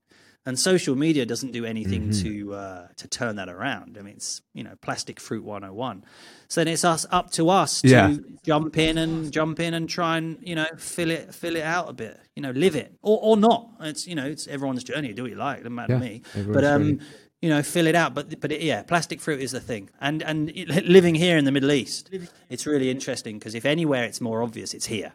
[0.47, 2.21] And social media doesn't do anything Mhm.
[2.23, 3.97] to uh, to turn that around.
[3.99, 6.03] I mean, it's you know plastic fruit 101.
[6.47, 8.15] So then it's us up to us to Yeah.
[8.43, 11.87] jump in and jump in and try and you know fill it fill it out
[11.89, 12.19] a bit.
[12.35, 13.69] You know, live it or or not.
[13.81, 15.13] It's you know it's everyone's journey.
[15.13, 15.57] Do what you like.
[15.59, 16.21] Doesn't matter Yeah, to me.
[16.51, 16.99] But um, journey.
[17.41, 18.13] You know, fill it out.
[18.13, 19.89] But but it, yeah, plastic fruit is the thing.
[20.01, 22.09] And and it- living here in the Middle East,
[22.49, 25.13] it's really interesting because if anywhere it's more obvious, it's here.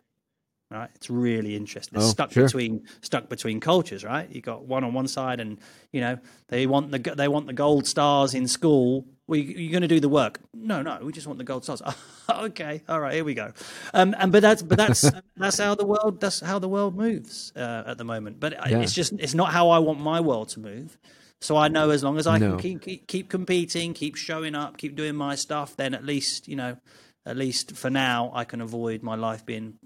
[0.73, 1.97] Right, it's really interesting.
[1.99, 2.45] It's Oh, stuck sure.
[2.45, 4.31] between stuck between cultures, right?
[4.31, 5.59] You got one on one side, and
[5.93, 6.17] you know
[6.47, 9.05] they want the they want the gold stars in school.
[9.27, 10.39] We you're going to do the work?
[10.55, 11.83] No, no, we just want the gold stars.
[12.31, 13.53] okay, all right, here we go.
[13.95, 17.53] Um, and but that's but that's that's how the world that's how the world moves
[17.57, 18.39] uh, at the moment.
[18.39, 18.79] But Yeah.
[18.79, 20.97] it's just it's not how I want my world to move.
[21.41, 22.51] So I know as long as I No.
[22.51, 26.49] can keep, keep keep competing, keep showing up, keep doing my stuff, then at least
[26.49, 26.77] you know,
[27.25, 29.79] at least for now, I can avoid my life being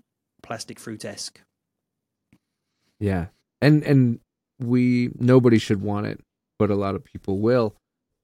[0.43, 1.41] plastic fruit esque.
[2.99, 3.27] Yeah.
[3.61, 4.21] And and
[4.59, 6.21] we nobody should want it,
[6.59, 7.75] but a lot of people will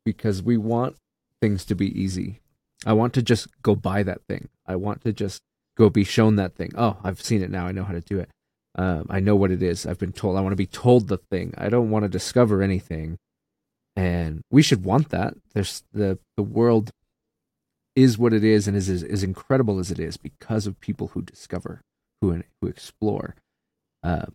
[0.04, 0.96] because we want
[1.40, 2.40] things to be easy.
[2.86, 4.48] I want to just go buy that thing.
[4.66, 5.40] I want to just
[5.76, 6.72] go be shown that thing.
[6.76, 7.66] Oh, I've seen it now.
[7.66, 8.30] I know how to do it.
[8.76, 9.86] Um, I know what it is.
[9.86, 10.36] I've been told.
[10.36, 11.54] I want to be told the thing.
[11.58, 13.18] I don't want to discover anything.
[13.96, 15.34] And we should want that.
[15.54, 16.90] There's the the world
[17.96, 21.08] is what it is and is as, as incredible as it is because of people
[21.08, 21.82] who discover,
[22.20, 23.34] who who explore.
[24.02, 24.26] Uh,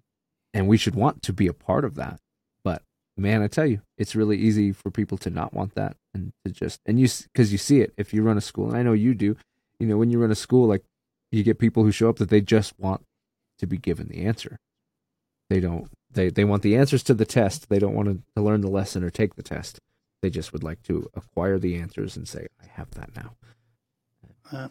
[0.54, 2.20] and we should want to be a part of that
[2.64, 2.82] but
[3.16, 6.52] man, I tell you, it's really easy for people to not want that and to
[6.52, 8.94] just and you because you see it if you run a school, and I know
[8.94, 9.38] you do.
[9.80, 10.84] You know, when you run a school, like
[11.32, 13.06] you get people who show up that they just want
[13.60, 14.58] to be given the answer.
[15.50, 15.90] They don't.
[16.12, 17.70] They they want the answers to the test.
[17.70, 19.80] They don't want to, to learn the lesson or take the test.
[20.22, 23.36] They just would like to acquire the answers and say, "I have that now."
[24.52, 24.70] Uh,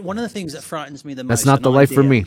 [0.00, 1.28] one of the things that frightens me the most.
[1.28, 2.24] That's not the life idea, for me.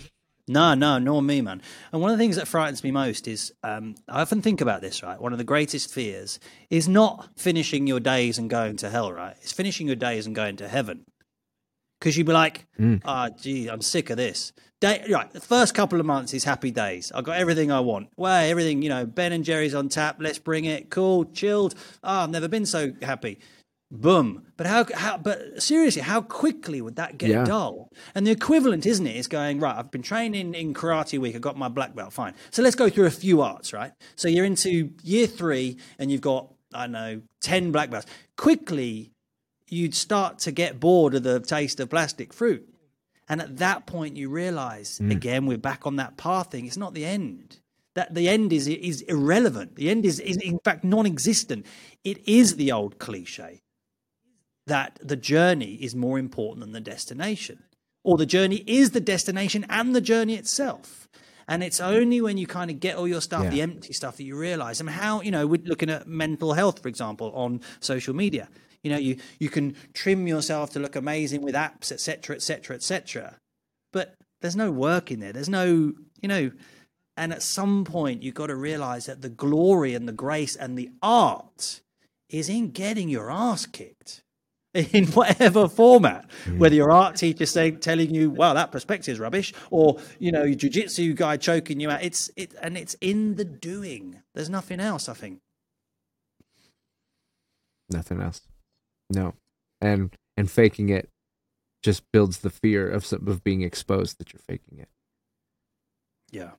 [0.49, 1.62] No, no, nor me, man.
[1.91, 4.82] And one of the things that frightens me most is um, I often think about
[4.82, 5.20] this, right?
[5.20, 6.39] One of the greatest fears
[6.70, 9.36] is not finishing your days and going to hell, right?
[9.41, 11.03] It's finishing your days and going to heaven.
[12.00, 13.02] Because you'd be like, ah, Mm.
[13.06, 14.54] oh, gee, I'm sick of this.
[14.80, 17.12] Day, right, the first couple of months is happy days.
[17.16, 18.10] I've got everything I want.
[18.16, 20.18] Well, everything, you know, Ben and Jerry's on tap.
[20.20, 20.91] Let's bring it.
[20.91, 21.74] Cool, chilled.
[22.04, 23.39] Oh, I've never been so happy.
[23.89, 24.43] Boom.
[24.58, 27.45] But how, how but seriously, how quickly would that get Yeah.
[27.45, 27.89] dull?
[28.14, 31.39] And the equivalent, isn't it, is going, right, I've been training in karate week, I
[31.39, 32.34] got my black belt, fine.
[32.52, 33.93] So let's go through a few arts, right?
[34.16, 38.06] So you're into year three and you've got, I don't know, 10 black belts.
[38.36, 39.12] Quickly,
[39.68, 42.68] you'd start to get bored of the taste of plastic fruit.
[43.30, 45.11] And at that point, you realize, hmm.
[45.11, 46.65] again, we're back on that path thing.
[46.65, 47.59] It's not the end.
[47.95, 49.76] That the end is is irrelevant.
[49.76, 51.65] The end is, is in fact non-existent.
[52.03, 53.63] It is the old cliche
[54.68, 57.63] that the journey is more important than the destination,
[58.03, 61.07] or the journey is the destination and the journey itself.
[61.47, 63.49] And it's only when you kind of get all your stuff, Yeah.
[63.49, 64.80] the empty stuff, that you realize.
[64.80, 68.47] I And how you know we're looking at mental health, for example, on social media.
[68.84, 73.36] You know, you you can trim yourself to look amazing with apps, etc., etc., etc.
[73.92, 75.34] But there's no work in there.
[75.34, 76.52] There's no, you know,
[77.16, 80.78] and at some point you've got to realize that the glory and the grace and
[80.78, 81.82] the art
[82.30, 84.22] is in getting your ass kicked
[84.74, 86.30] in whatever format.
[86.58, 90.44] Whether your art teacher saying telling you, "Wow, that perspective is rubbish," or you know,
[90.44, 92.04] your jujitsu guy choking you out.
[92.04, 94.22] It's it, and it's in the doing.
[94.36, 95.10] There's nothing else.
[95.10, 95.40] I think.
[97.90, 98.42] Nothing else.
[99.10, 99.34] No,
[99.82, 101.10] and and faking it
[101.84, 104.89] just builds the fear of some, of being exposed that you're faking it.
[106.32, 106.51] Yeah.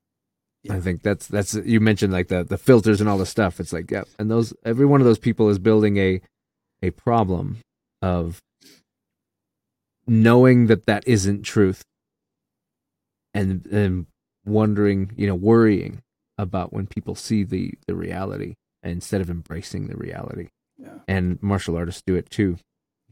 [0.71, 3.61] I think that's that's you mentioned like the the filters and all the stuff.
[3.61, 6.21] It's like yeah, and those every one of those people is building a
[6.83, 7.59] a problem
[8.03, 8.41] of
[10.07, 11.83] knowing that that isn't truth,
[13.33, 14.07] and and
[14.45, 16.03] wondering, you know, worrying
[16.37, 20.49] about when people see the the reality instead of embracing the reality.
[20.79, 20.89] Yeah.
[21.09, 22.57] And martial artists do it too.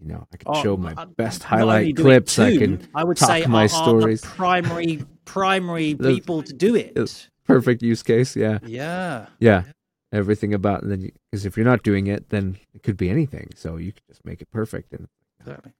[0.01, 2.39] You know, I can Oh, show my uh, best highlight clips.
[2.39, 4.21] I can I would talk say my stories.
[4.21, 7.29] the primary primary people to do it.
[7.45, 8.37] Perfect use case.
[8.37, 8.59] Yeah.
[8.62, 9.27] Yeah.
[9.41, 9.62] Yeah,
[10.12, 13.51] everything about and then because if you're not doing it, then it could be anything.
[13.57, 14.93] So you could just make it perfect.
[14.93, 15.07] And
[15.41, 15.73] Exactly.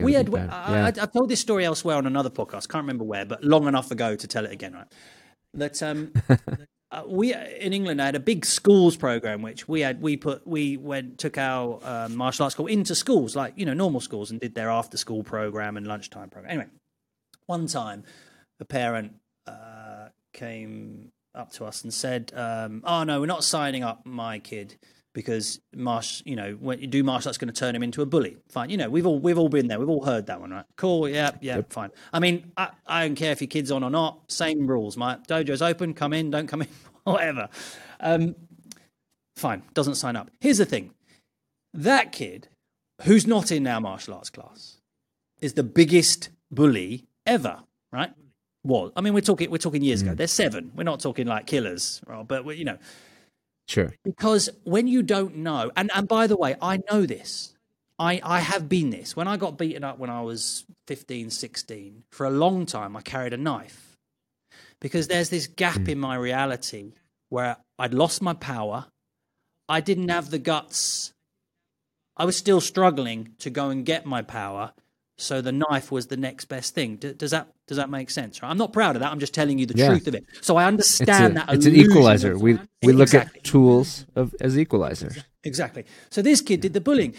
[0.00, 0.34] We had.
[0.34, 0.84] I, yeah.
[0.84, 2.68] I, I told this story elsewhere on another podcast.
[2.68, 4.72] Can't remember where, but long enough ago to tell it again.
[4.74, 4.86] Right.
[5.54, 6.12] That um,
[6.92, 10.02] uh, we in England I had a big schools program, which we had.
[10.02, 10.46] We put.
[10.46, 14.30] We went took our um, martial arts school into schools, like you know normal schools,
[14.30, 16.50] and did their after school program and lunchtime program.
[16.50, 16.68] Anyway,
[17.46, 18.02] one time,
[18.58, 19.14] a parent
[19.46, 24.40] uh, came up to us and said, um, "Oh no, we're not signing up my
[24.40, 24.76] kid."
[25.12, 28.06] Because marsh, you know, when you do martial arts, going to turn him into a
[28.06, 28.36] bully.
[28.48, 29.80] Fine, you know, we've all we've all been there.
[29.80, 30.64] We've all heard that one, right?
[30.76, 31.90] Cool, yeah, yeah, fine.
[32.12, 34.30] I mean, I, I don't care if your kid's on or not.
[34.30, 34.96] Same rules.
[34.96, 35.94] My dojo's open.
[35.94, 36.68] Come in, don't come in,
[37.04, 37.48] whatever.
[37.98, 38.36] Um,
[39.34, 40.30] fine, doesn't sign up.
[40.40, 40.94] Here's the thing:
[41.74, 42.48] that kid,
[43.02, 44.78] who's not in our martial arts class,
[45.40, 47.64] is the biggest bully ever.
[47.92, 48.12] Right?
[48.62, 50.14] Was I mean, we're talking we're talking years ago.
[50.14, 50.70] They're seven.
[50.74, 52.78] We're not talking like killers, but you know,
[53.70, 53.94] sure.
[54.04, 57.54] because when you don't know and, and by the way i know this.
[57.98, 59.14] I, I have been this.
[59.14, 63.02] When i got beaten up when i was 15 16 for a long time i
[63.02, 63.96] carried a knife.
[64.80, 65.90] Because there's this gap hmm.
[65.90, 66.92] in my reality
[67.28, 68.86] where i'd lost my power.
[69.68, 71.12] I didn't have the guts.
[72.16, 74.72] I was still struggling to go and get my power
[75.20, 78.42] so the knife was the next best thing D- does that does that make sense
[78.42, 78.50] right?
[78.50, 79.88] i'm not proud of that i'm just telling you the Yeah.
[79.88, 82.36] truth of it so i It's, understand a, that it's an equalizer.
[82.38, 83.38] We we look Exactly.
[83.40, 85.22] at tools of as equalizers.
[85.44, 85.84] Exactly.
[86.10, 87.14] So this kid did the bullying.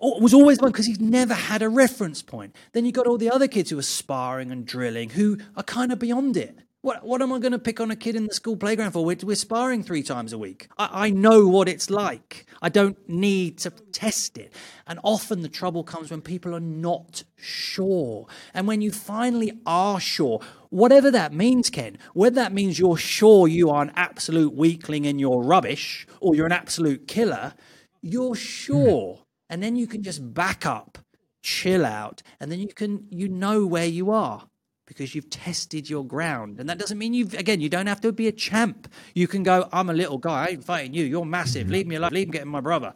[0.00, 2.54] Oh, It was always one because he's never had a reference point.
[2.72, 5.90] Then you got all the other kids who are sparring and drilling who are kind
[5.92, 6.54] of beyond it.
[6.82, 9.04] What what am I going to pick on a kid in the school playground for?
[9.04, 10.68] We're, we're sparring three times a week.
[10.78, 12.46] I, I know what it's like.
[12.62, 14.54] I don't need to test it.
[14.86, 18.26] And often the trouble comes when people are not sure.
[18.54, 23.46] And when you finally are sure, whatever that means, Ken, whether that means you're sure
[23.46, 27.52] you are an absolute weakling and you're rubbish, or you're an absolute killer,
[28.00, 29.16] you're sure.
[29.16, 29.22] Hmm.
[29.50, 30.96] And then you can just back up,
[31.42, 34.49] chill out, and then you can you know where you are
[34.90, 36.58] because you've tested your ground.
[36.58, 38.92] And that doesn't mean you've, again, you don't have to be a champ.
[39.14, 41.94] You can go, I'm a little guy, I ain't fighting you, you're massive, leave me
[41.94, 42.92] alone, leave me getting my brother.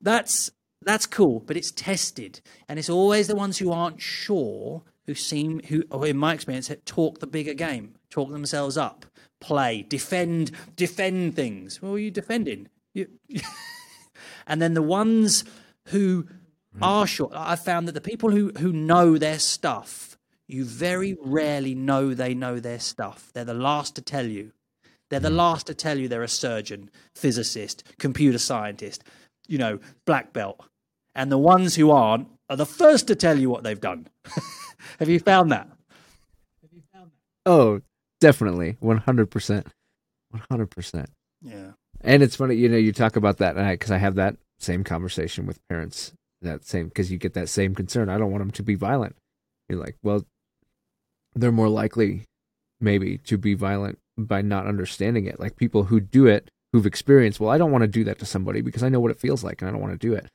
[0.00, 0.50] That's
[0.82, 2.40] that's cool, but it's tested.
[2.68, 6.68] And it's always the ones who aren't sure who seem who or in my experience
[6.84, 9.06] talk the bigger game, talk themselves up,
[9.40, 11.80] play, defend, defend things.
[11.80, 12.70] Well, are you defending?
[12.92, 13.06] You,
[14.48, 15.44] and then the ones
[15.86, 16.26] who
[16.82, 20.09] are sure, I've found that the people who who know their stuff,
[20.52, 23.30] you very rarely know they know their stuff.
[23.32, 24.52] They're the last to tell you.
[25.08, 25.36] They're the hmm.
[25.36, 29.04] last to tell you they're a surgeon, physicist, computer scientist,
[29.48, 30.64] you know, black belt.
[31.14, 34.08] And the ones who aren't are the first to tell you what they've done.
[34.98, 35.68] Have you found that?
[37.46, 37.80] Oh,
[38.20, 39.66] definitely, one hundred percent,
[40.30, 41.10] one hundred percent.
[41.42, 41.72] Yeah.
[42.02, 44.84] And it's funny, you know, you talk about that, because I, I have that same
[44.84, 46.12] conversation with parents.
[46.42, 48.08] That same because you get that same concern.
[48.08, 49.16] I don't want them to be violent.
[49.68, 50.24] You're like, well,
[51.34, 52.24] they're more likely,
[52.80, 55.40] maybe, to be violent by not understanding it.
[55.40, 57.40] Like people who do it, who've experienced.
[57.40, 59.44] Well, I don't want to do that to somebody because I know what it feels
[59.44, 60.26] like, and I don't want to do it.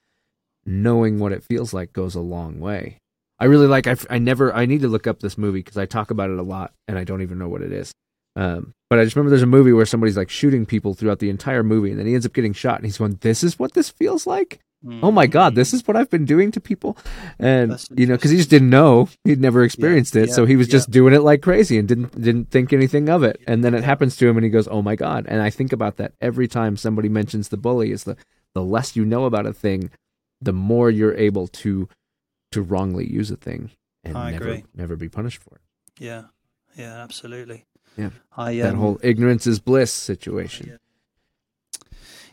[0.66, 2.98] Knowing what it feels like goes a long way.
[3.40, 3.88] I really like.
[3.88, 4.54] I, I never.
[4.54, 6.98] I need to look up this movie because I talk about it a lot, and
[6.98, 7.92] I don't even know what it is.
[8.38, 11.30] Um, but I just remember there's a movie where somebody's like shooting people throughout the
[11.30, 13.74] entire movie, and then he ends up getting shot, and he's going, "This is what
[13.74, 14.60] this feels like."
[15.02, 16.98] Oh my god, this is what I've been doing to people,
[17.40, 20.56] and you know, because he just didn't know, he'd never experienced it, yeah, so he
[20.56, 20.74] was yeah.
[20.74, 23.42] just doing it like crazy and didn't didn't think anything of it.
[23.48, 25.74] And then it happens to him, and he goes, "Oh my god!" And I think
[25.74, 27.92] about that every time somebody mentions the bully.
[27.92, 28.16] Is the
[28.54, 29.90] the less you know about a thing,
[30.42, 31.90] the more you're able to
[32.52, 33.72] to wrongly use a thing
[34.06, 34.64] and I never agree.
[34.74, 35.62] never be punished for it.
[36.00, 36.24] Yeah.
[36.78, 37.66] Yeah, absolutely.
[37.98, 38.12] Yeah.
[38.36, 40.78] I, that um, whole ignorance is bliss situation.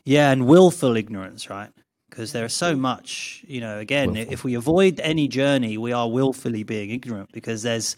[0.04, 1.70] Yeah, and willful ignorance, right?
[2.12, 4.32] Because there is so much, you know, again, Willful.
[4.34, 7.96] if we avoid any journey, we are willfully being ignorant because there's,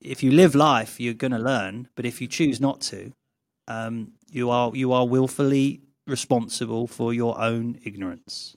[0.00, 3.12] if you live life, you're going to learn, but if you choose not to,
[3.68, 8.56] um, you are you are willfully responsible for your own ignorance.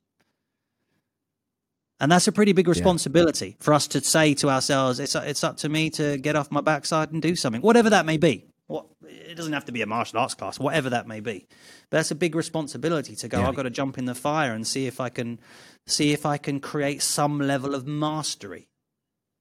[2.00, 5.58] And that's a pretty big responsibility for us to say to ourselves, it's, it's up
[5.58, 8.46] to me to get off my backside and do something, whatever that may be.
[8.68, 11.46] What, it doesn't have to be a martial arts class, whatever that may be.
[11.90, 13.50] But that's a big responsibility to go, Yeah.
[13.50, 15.40] I've got to jump in the fire and see if I can
[15.86, 18.70] see if I can create some level of mastery,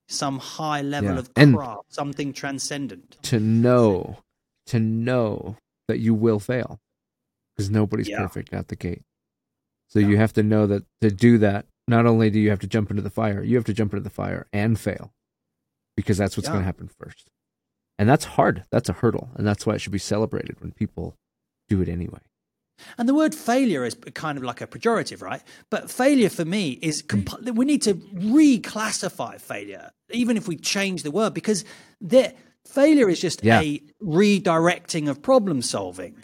[0.09, 1.18] some high level Yeah.
[1.20, 3.16] of And- craft, something transcendent.
[3.23, 4.18] To know,
[4.66, 5.57] to know
[5.87, 6.81] that you will fail,
[7.55, 8.18] because nobody's Yeah.
[8.18, 9.03] perfect at the gate.
[9.89, 12.66] So you have to know that to do that, not only do you have to
[12.66, 15.12] jump into the fire, you have to jump into the fire and fail,
[15.97, 16.55] because that's what's Yeah.
[16.55, 17.29] going to happen first.
[17.99, 18.64] And that's hard.
[18.72, 21.14] That's a hurdle, and that's why it should be celebrated when people
[21.68, 22.18] do it anyway.
[22.99, 25.43] And the word failure is kind of like a pejorative, right?
[25.70, 31.03] But failure for me is comp- we need to reclassify failure, even if we change
[31.03, 31.64] the word, because
[32.01, 32.34] the
[32.66, 33.61] failure is just Yeah.
[33.61, 36.16] a redirecting of problem solving.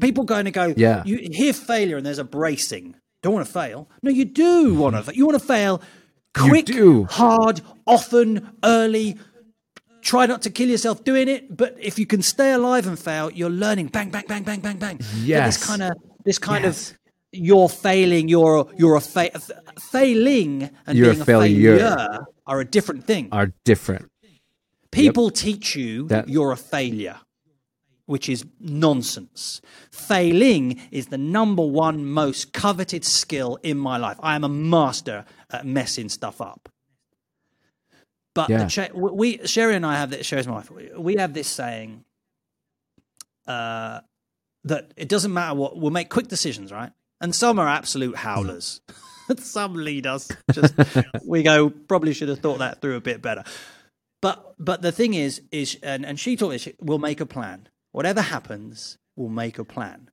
[0.00, 1.02] People going to go, Yeah.
[1.04, 2.94] You hear failure and there's a bracing.
[3.22, 3.88] Don't want to fail.
[4.02, 5.02] No, you do want to.
[5.02, 5.10] Mm-hmm.
[5.14, 5.82] You want to fail
[6.34, 6.70] quick,
[7.10, 9.18] hard, often, early.
[10.02, 13.30] Try not to kill yourself doing it, but if you can stay alive and fail,
[13.30, 13.86] you're learning.
[13.86, 15.00] Bang, bang, bang, bang, bang, bang.
[15.22, 15.56] Yes.
[15.58, 15.92] This kind of,
[16.24, 16.90] this kind Yes.
[16.92, 16.98] of,
[17.32, 18.28] you're failing.
[18.28, 19.30] You're you're a fa-
[19.80, 21.78] failing and You're a being a failure.
[21.78, 23.28] failure are a different thing.
[23.32, 24.10] Are different.
[24.90, 27.18] People teach you That- you're a failure,
[28.06, 29.60] which is nonsense.
[29.90, 34.18] Failing is the number one most coveted skill in my life.
[34.22, 36.68] I am a master at messing stuff up.
[38.34, 38.64] But Yeah.
[38.64, 40.26] the cha- we Sherry and I have this.
[40.26, 40.70] Sherry's my wife.
[40.70, 42.04] we- have this saying
[43.46, 44.00] uh,
[44.64, 46.92] that it doesn't matter what we'll make quick decisions, right?
[47.20, 48.80] And some are absolute howlers.
[49.38, 50.30] some lead us.
[50.52, 50.74] Just
[51.26, 51.70] we go.
[51.70, 53.44] Probably should have thought that through a bit better.
[54.20, 56.68] But but the thing is is and, and she taught this.
[56.80, 57.68] We'll make a plan.
[57.92, 60.10] Whatever happens, we'll make a plan.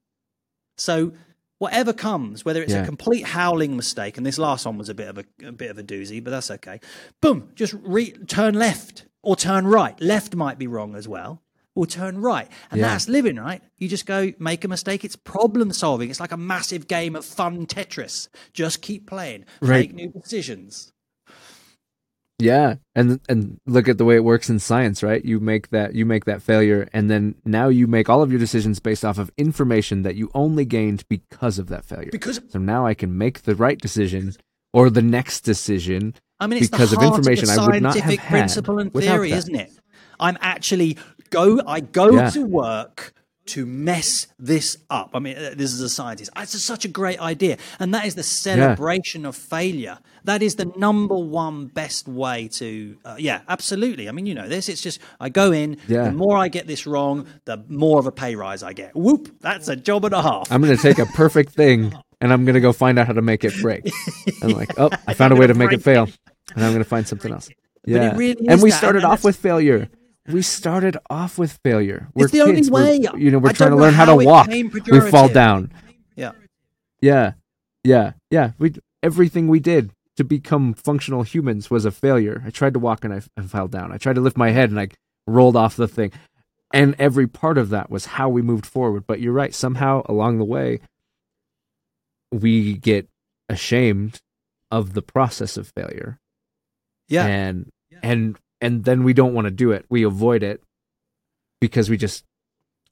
[0.76, 1.12] So
[1.60, 2.82] whatever comes, whether it's Yeah.
[2.82, 5.70] a complete howling mistake, and this last one was a bit of a, a bit
[5.70, 6.80] of a doozy, but that's okay.
[7.20, 10.00] Boom, just re- turn left or turn right.
[10.00, 11.42] Left might be wrong as well.
[11.74, 12.88] Or turn right, and Yeah.
[12.88, 13.62] that's living, right?
[13.78, 15.04] You just go make a mistake.
[15.04, 16.10] It's problem solving.
[16.10, 18.28] It's like a massive game of fun Tetris.
[18.52, 19.92] Just keep playing, Right.
[19.92, 20.92] make new decisions.
[22.40, 25.24] Yeah, and and look at the way it works in science, right?
[25.24, 28.38] You make that you make that failure, and then now you make all of your
[28.40, 32.10] decisions based off of information that you only gained because of that failure.
[32.12, 34.34] Because So now I can make the right decision
[34.72, 36.14] or the next decision.
[36.38, 38.78] I mean, it's because the of information the I would not have scientific had principle
[38.78, 39.36] and theory, that.
[39.36, 39.70] isn't it?
[40.18, 40.96] I'm actually
[41.30, 41.60] go.
[41.66, 42.30] I go Yeah.
[42.30, 43.12] to work
[43.46, 45.10] to mess this up.
[45.14, 46.30] I mean, uh, this is a scientist.
[46.36, 47.56] It's such a great idea.
[47.78, 49.28] And that is the celebration yeah.
[49.28, 49.98] of failure.
[50.24, 54.08] That is the number one best way to, uh, yeah, absolutely.
[54.08, 54.68] I mean, you know this.
[54.68, 56.04] It's just, I go in, yeah.
[56.04, 58.94] the more I get this wrong, the more of a pay rise I get.
[58.94, 60.52] Whoop, that's a job and a half.
[60.52, 63.14] I'm going to take a perfect thing and I'm going to go find out how
[63.14, 63.90] to make it break.
[64.42, 66.08] I'm like, oh, I found a way to make it fail.
[66.54, 67.48] And I'm going to find something else.
[67.86, 68.14] Yeah.
[68.14, 69.88] Really and we started off with failure
[70.32, 72.08] we started off with failure.
[72.14, 72.68] We're it's the kids.
[72.68, 72.98] only way.
[72.98, 74.48] We're, you know, we're I trying to learn how, how to walk.
[74.48, 75.72] We fall down.
[76.16, 76.32] Yeah.
[77.00, 77.32] Yeah.
[77.84, 78.12] Yeah.
[78.30, 78.52] Yeah.
[78.58, 82.42] We everything we did to become functional humans was a failure.
[82.46, 83.92] I tried to walk and I, I fell down.
[83.92, 84.88] I tried to lift my head and I
[85.26, 86.12] rolled off the thing.
[86.72, 89.06] And every part of that was how we moved forward.
[89.06, 89.54] But you're right.
[89.54, 90.80] Somehow along the way,
[92.30, 93.08] we get
[93.48, 94.20] ashamed
[94.70, 96.18] of the process of failure.
[97.08, 97.26] Yeah.
[97.26, 97.70] And
[98.02, 99.86] and and then we don't want to do it.
[99.88, 100.62] We avoid it
[101.60, 102.24] because we just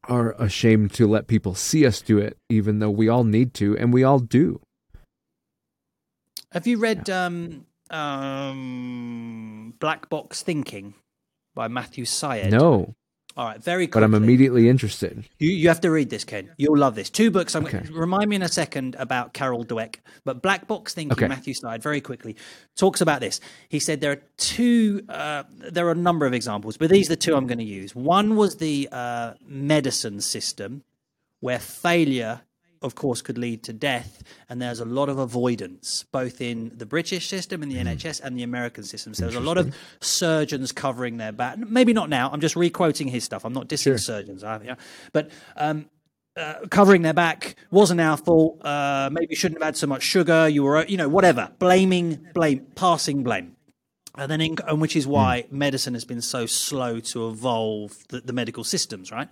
[0.04, 3.76] are ashamed to let people see us do it, even though we all need to,
[3.76, 4.60] and we all do.
[6.52, 7.26] Have you read yeah.
[7.26, 10.94] um, um, Black Box Thinking
[11.54, 12.50] by Matthew Syed?
[12.50, 12.94] No.
[13.38, 14.00] All right, very quickly.
[14.00, 15.24] But I'm immediately interested.
[15.38, 16.50] You you have to read this, Ken.
[16.56, 17.08] You'll love this.
[17.08, 17.54] Two books.
[17.54, 17.82] I'm okay.
[17.88, 20.00] remind me in a second about Carol Dweck.
[20.24, 21.28] But Black Box Thinking, okay.
[21.28, 22.34] Matthew Syed, very quickly
[22.76, 23.40] talks about this.
[23.68, 25.02] He said there are two.
[25.08, 27.64] Uh, there are a number of examples, but these are the two I'm going to
[27.64, 27.94] use.
[27.94, 30.82] One was the uh, medicine system,
[31.38, 32.40] where failure
[32.82, 34.22] of course, could lead to death.
[34.48, 37.86] And there's a lot of avoidance, both in the British system, in the mm.
[37.86, 39.14] NHS, and the American system.
[39.14, 41.58] So there's a lot of surgeons covering their back.
[41.58, 42.30] Maybe not now.
[42.32, 43.44] I'm just requoting his stuff.
[43.44, 43.98] I'm not dissing sure.
[43.98, 44.44] surgeons.
[44.44, 44.74] I, yeah.
[45.12, 45.86] But um,
[46.36, 48.64] uh, covering their back wasn't our fault.
[48.64, 50.48] Uh, maybe shouldn't have had so much sugar.
[50.48, 51.50] You were, you know, whatever.
[51.58, 53.56] Blaming, blame, passing blame
[54.18, 55.12] and then in, and which is hmm.
[55.12, 55.52] why mm.
[55.52, 59.28] medicine has been so slow to evolve the, the, medical systems, right?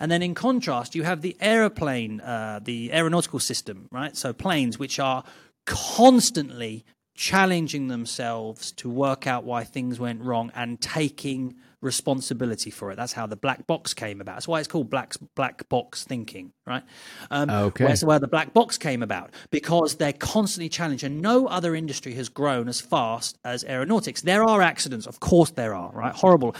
[0.00, 4.16] And then in contrast, you have the aeroplane, uh, the aeronautical system, right?
[4.16, 5.24] So planes which are
[5.66, 6.84] constantly
[7.14, 12.96] challenging themselves to work out why things went wrong and taking responsibility for it.
[12.96, 14.36] That's how the black box came about.
[14.36, 16.82] That's why it's called black black box thinking, right?
[17.30, 17.84] Um, okay.
[17.84, 22.14] Where's where the black box came about because they're constantly challenged, and no other industry
[22.14, 24.22] has grown as fast as aeronautics.
[24.22, 26.14] There are accidents, of course, there are, right?
[26.14, 26.54] Horrible.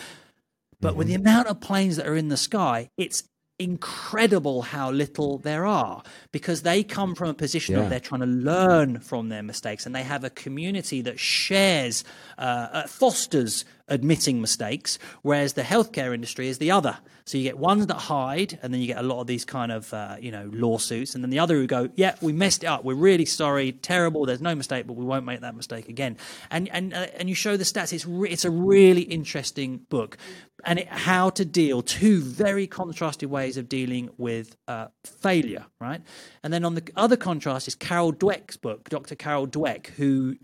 [0.80, 0.98] But mm-hmm.
[0.98, 3.24] with the amount of planes that are in the sky, it's
[3.60, 6.02] incredible how little there are
[6.32, 7.82] because they come from a position yeah.
[7.82, 12.02] of they're trying to learn from their mistakes and they have a community that shares,
[12.38, 16.99] uh, uh, fosters admitting mistakes, whereas the healthcare industry is the other.
[17.24, 19.70] So you get ones that hide, and then you get a lot of these kind
[19.70, 22.66] of uh, you know lawsuits, and then the other who go, "Yeah, we messed it
[22.66, 22.84] up.
[22.84, 23.72] We're really sorry.
[23.72, 24.26] Terrible.
[24.26, 26.16] There's no mistake, but we won't make that mistake again."
[26.51, 27.93] And and uh, and you show the stats.
[27.93, 30.16] It's re- it's a really interesting book,
[30.64, 36.01] and it, how to deal two very contrasted ways of dealing with uh, failure, right?
[36.43, 39.14] And then on the other contrast is Carol Dweck's book, Dr.
[39.14, 40.36] Carol Dweck, who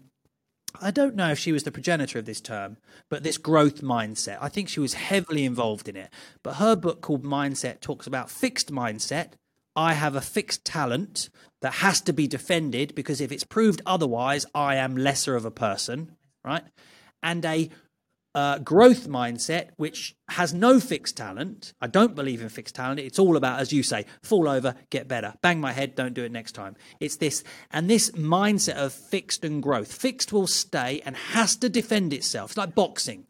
[0.81, 2.77] I don't know if she was the progenitor of this term,
[3.09, 4.39] but this growth mindset.
[4.41, 6.11] I think she was heavily involved in it.
[6.43, 9.33] But her book called Mindset talks about fixed mindset.
[9.75, 11.29] I have a fixed talent
[11.61, 15.51] that has to be defended because if it's proved otherwise, I am lesser of a
[15.51, 16.65] person, right?
[17.23, 17.71] And a
[18.37, 21.73] uh, growth mindset, which has no fixed talent.
[21.81, 23.01] I don't believe in fixed talent.
[23.01, 26.23] It's all about, as you say, fall over, get better, bang my head, don't do
[26.23, 26.77] it next time.
[27.01, 29.91] It's this, and this mindset of fixed and growth.
[29.91, 32.51] Fixed will stay and has to defend itself.
[32.51, 33.25] It's like boxing.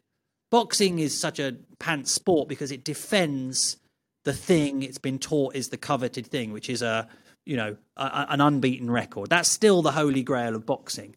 [0.51, 3.77] Boxing is such a pants sport because it defends
[4.25, 7.07] the thing it's been taught is the coveted thing, which is a,
[7.45, 9.31] you know, a, an unbeaten record.
[9.31, 11.15] That's still the holy grail of boxing.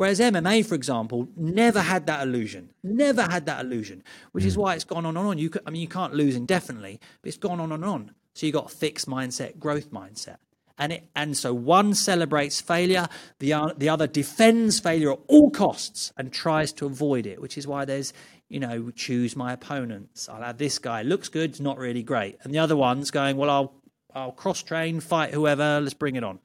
[0.00, 4.62] Whereas MMA, for example, never had that illusion, never had that illusion, which is hmm.
[4.62, 5.36] why it's gone on and on.
[5.36, 8.12] You, could, I mean, you can't lose indefinitely, but it's gone on and on.
[8.32, 10.38] So you got fixed mindset, growth mindset,
[10.78, 13.08] and it, and so one celebrates failure,
[13.40, 17.38] the the other defends failure at all costs and tries to avoid it.
[17.38, 18.14] Which is why there's
[18.48, 20.30] you know choose my opponents.
[20.30, 23.50] I'll have this guy looks good, not really great, and the other one's going well.
[23.50, 23.74] I'll
[24.14, 25.78] I'll cross train, fight whoever.
[25.78, 26.38] Let's bring it on.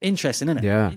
[0.00, 0.64] Interesting, isn't it?
[0.64, 0.92] Yeah.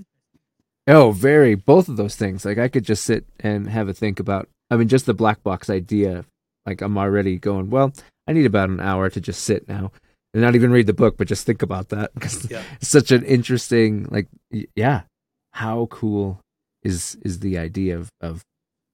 [0.88, 1.56] Oh, very.
[1.56, 2.46] Both of those things.
[2.46, 4.50] Like I could just sit and have a think about.
[4.70, 6.26] I mean, just the black box idea.
[6.66, 7.70] Like I'm already going.
[7.70, 7.94] Well,
[8.28, 9.92] I need about an hour to just sit now
[10.34, 12.62] and not even read the book, but just think about that because yeah.
[12.80, 14.08] it's such an interesting.
[14.10, 14.28] Like,
[14.76, 15.04] yeah,
[15.52, 16.40] how cool
[16.84, 18.44] is is the idea of of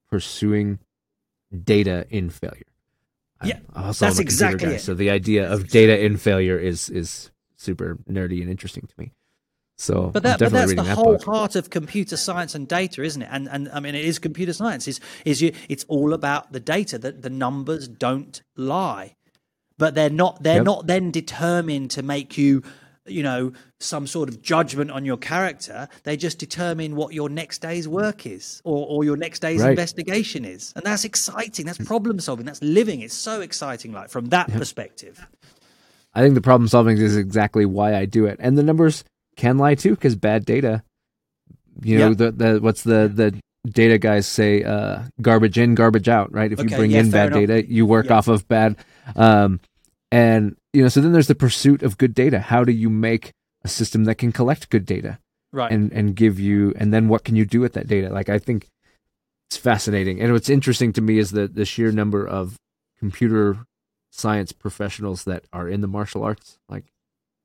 [0.09, 0.79] pursuing
[1.63, 2.63] data in failure?
[3.43, 4.81] Yeah, I'm, that's exactly guy, it.
[4.81, 9.11] So the idea of data in failure is is super nerdy and interesting to me.
[9.81, 11.23] So, but, that, but that's the that whole book.
[11.25, 13.29] heart of computer science and data, isn't it?
[13.31, 14.87] And and I mean, it is computer science.
[14.87, 15.53] Is is you?
[15.69, 16.99] It's all about the data.
[16.99, 19.15] That the numbers don't lie.
[19.79, 20.43] but they're not.
[20.43, 20.65] They're Yep.
[20.65, 22.61] not then determined to make you,
[23.07, 25.87] you know, some sort of judgment on your character.
[26.03, 29.71] They just determine what your next day's work is, or or your next day's Right.
[29.71, 31.65] investigation is, and that's exciting.
[31.65, 32.45] That's problem solving.
[32.45, 33.01] That's living.
[33.01, 33.91] It's so exciting.
[33.93, 35.25] Like from that perspective.
[36.13, 39.03] I think the problem solving is exactly why I do it, and the numbers
[39.35, 40.83] can lie too because bad data.
[41.81, 42.13] You know Yeah.
[42.15, 43.39] the the what's the the
[43.69, 46.51] data guys say uh, garbage in, garbage out, right?
[46.51, 47.47] If you bring yeah, in bad enough.
[47.47, 48.15] data, you work Yeah.
[48.15, 48.75] off of bad.
[49.15, 49.59] Um,
[50.11, 52.39] and you know, so then there's the pursuit of good data.
[52.39, 53.31] How do you make
[53.63, 55.19] a system that can collect good data
[55.53, 55.71] Right.
[55.71, 58.09] and and give you, and then what can you do with that data?
[58.09, 58.67] Like I think
[59.49, 62.55] it's fascinating, and what's interesting to me is the the sheer number of
[62.99, 63.65] computer
[64.11, 66.57] science professionals that are in the martial arts.
[66.69, 66.85] Like,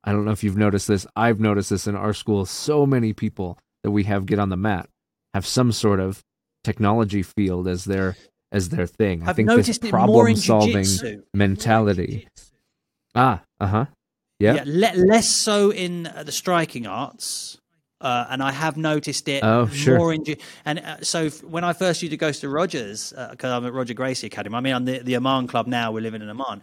[0.06, 1.06] I don't know if you've noticed this.
[1.16, 2.46] I've noticed this in our school.
[2.46, 4.88] So many people that we have get on the mat
[5.34, 6.22] have some sort of
[6.64, 8.16] technology field as their
[8.52, 9.22] as their thing.
[9.24, 10.86] I I've think this problem in solving
[11.34, 12.28] mentality.
[13.14, 13.84] Ah, uh huh.
[14.38, 14.54] Yeah.
[14.54, 17.58] Yeah, le- less so in uh, the striking arts.
[17.98, 19.96] Uh, and I have noticed it Oh, sure.
[19.96, 20.22] more in.
[20.22, 23.64] ju- And uh, so f- when I first used to go to Rogers, because I'm
[23.64, 25.90] at Roger Gracie Academy, I mean, I'm the, the Amman club now.
[25.92, 26.60] We're living in Amman,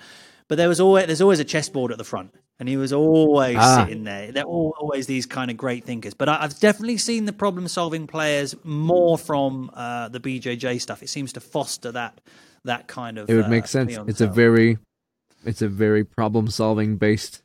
[0.48, 3.58] but there was always there's always a chessboard at the front, and he was always
[3.60, 3.84] Ah.
[3.86, 4.32] sitting there.
[4.32, 6.14] They're all, always these kind of great thinkers.
[6.14, 11.02] But I, I've definitely seen the problem solving players more from uh, the BJJ stuff.
[11.04, 12.22] It seems to foster that
[12.66, 13.30] that kind of.
[13.30, 13.98] it would uh, make sense.
[14.08, 14.78] It's a very,
[15.46, 17.42] it's a very problem solving based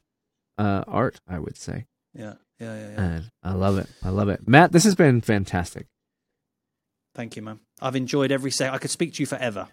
[0.59, 1.87] uh, art, I would say.
[2.15, 3.01] yeah yeah yeah yeah.
[3.05, 3.89] And I love it.
[4.05, 4.73] I love it, Matt.
[4.73, 5.87] This has been fantastic.
[7.15, 7.59] Thank you, man.
[7.81, 8.75] I've enjoyed every second.
[8.75, 9.69] I could speak to you forever.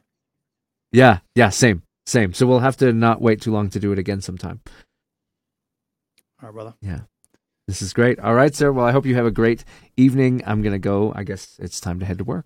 [0.91, 2.33] Yeah, yeah, same, same.
[2.33, 4.61] So we'll have to not wait too long to do it again sometime.
[6.45, 6.75] All right, brother.
[6.79, 6.99] Yeah.
[7.67, 8.19] This is great.
[8.19, 8.71] All right, sir.
[8.71, 9.65] Well, I hope you have a great
[9.97, 10.43] evening.
[10.45, 11.11] I'm going to go.
[11.15, 12.45] I guess it's time to head to work.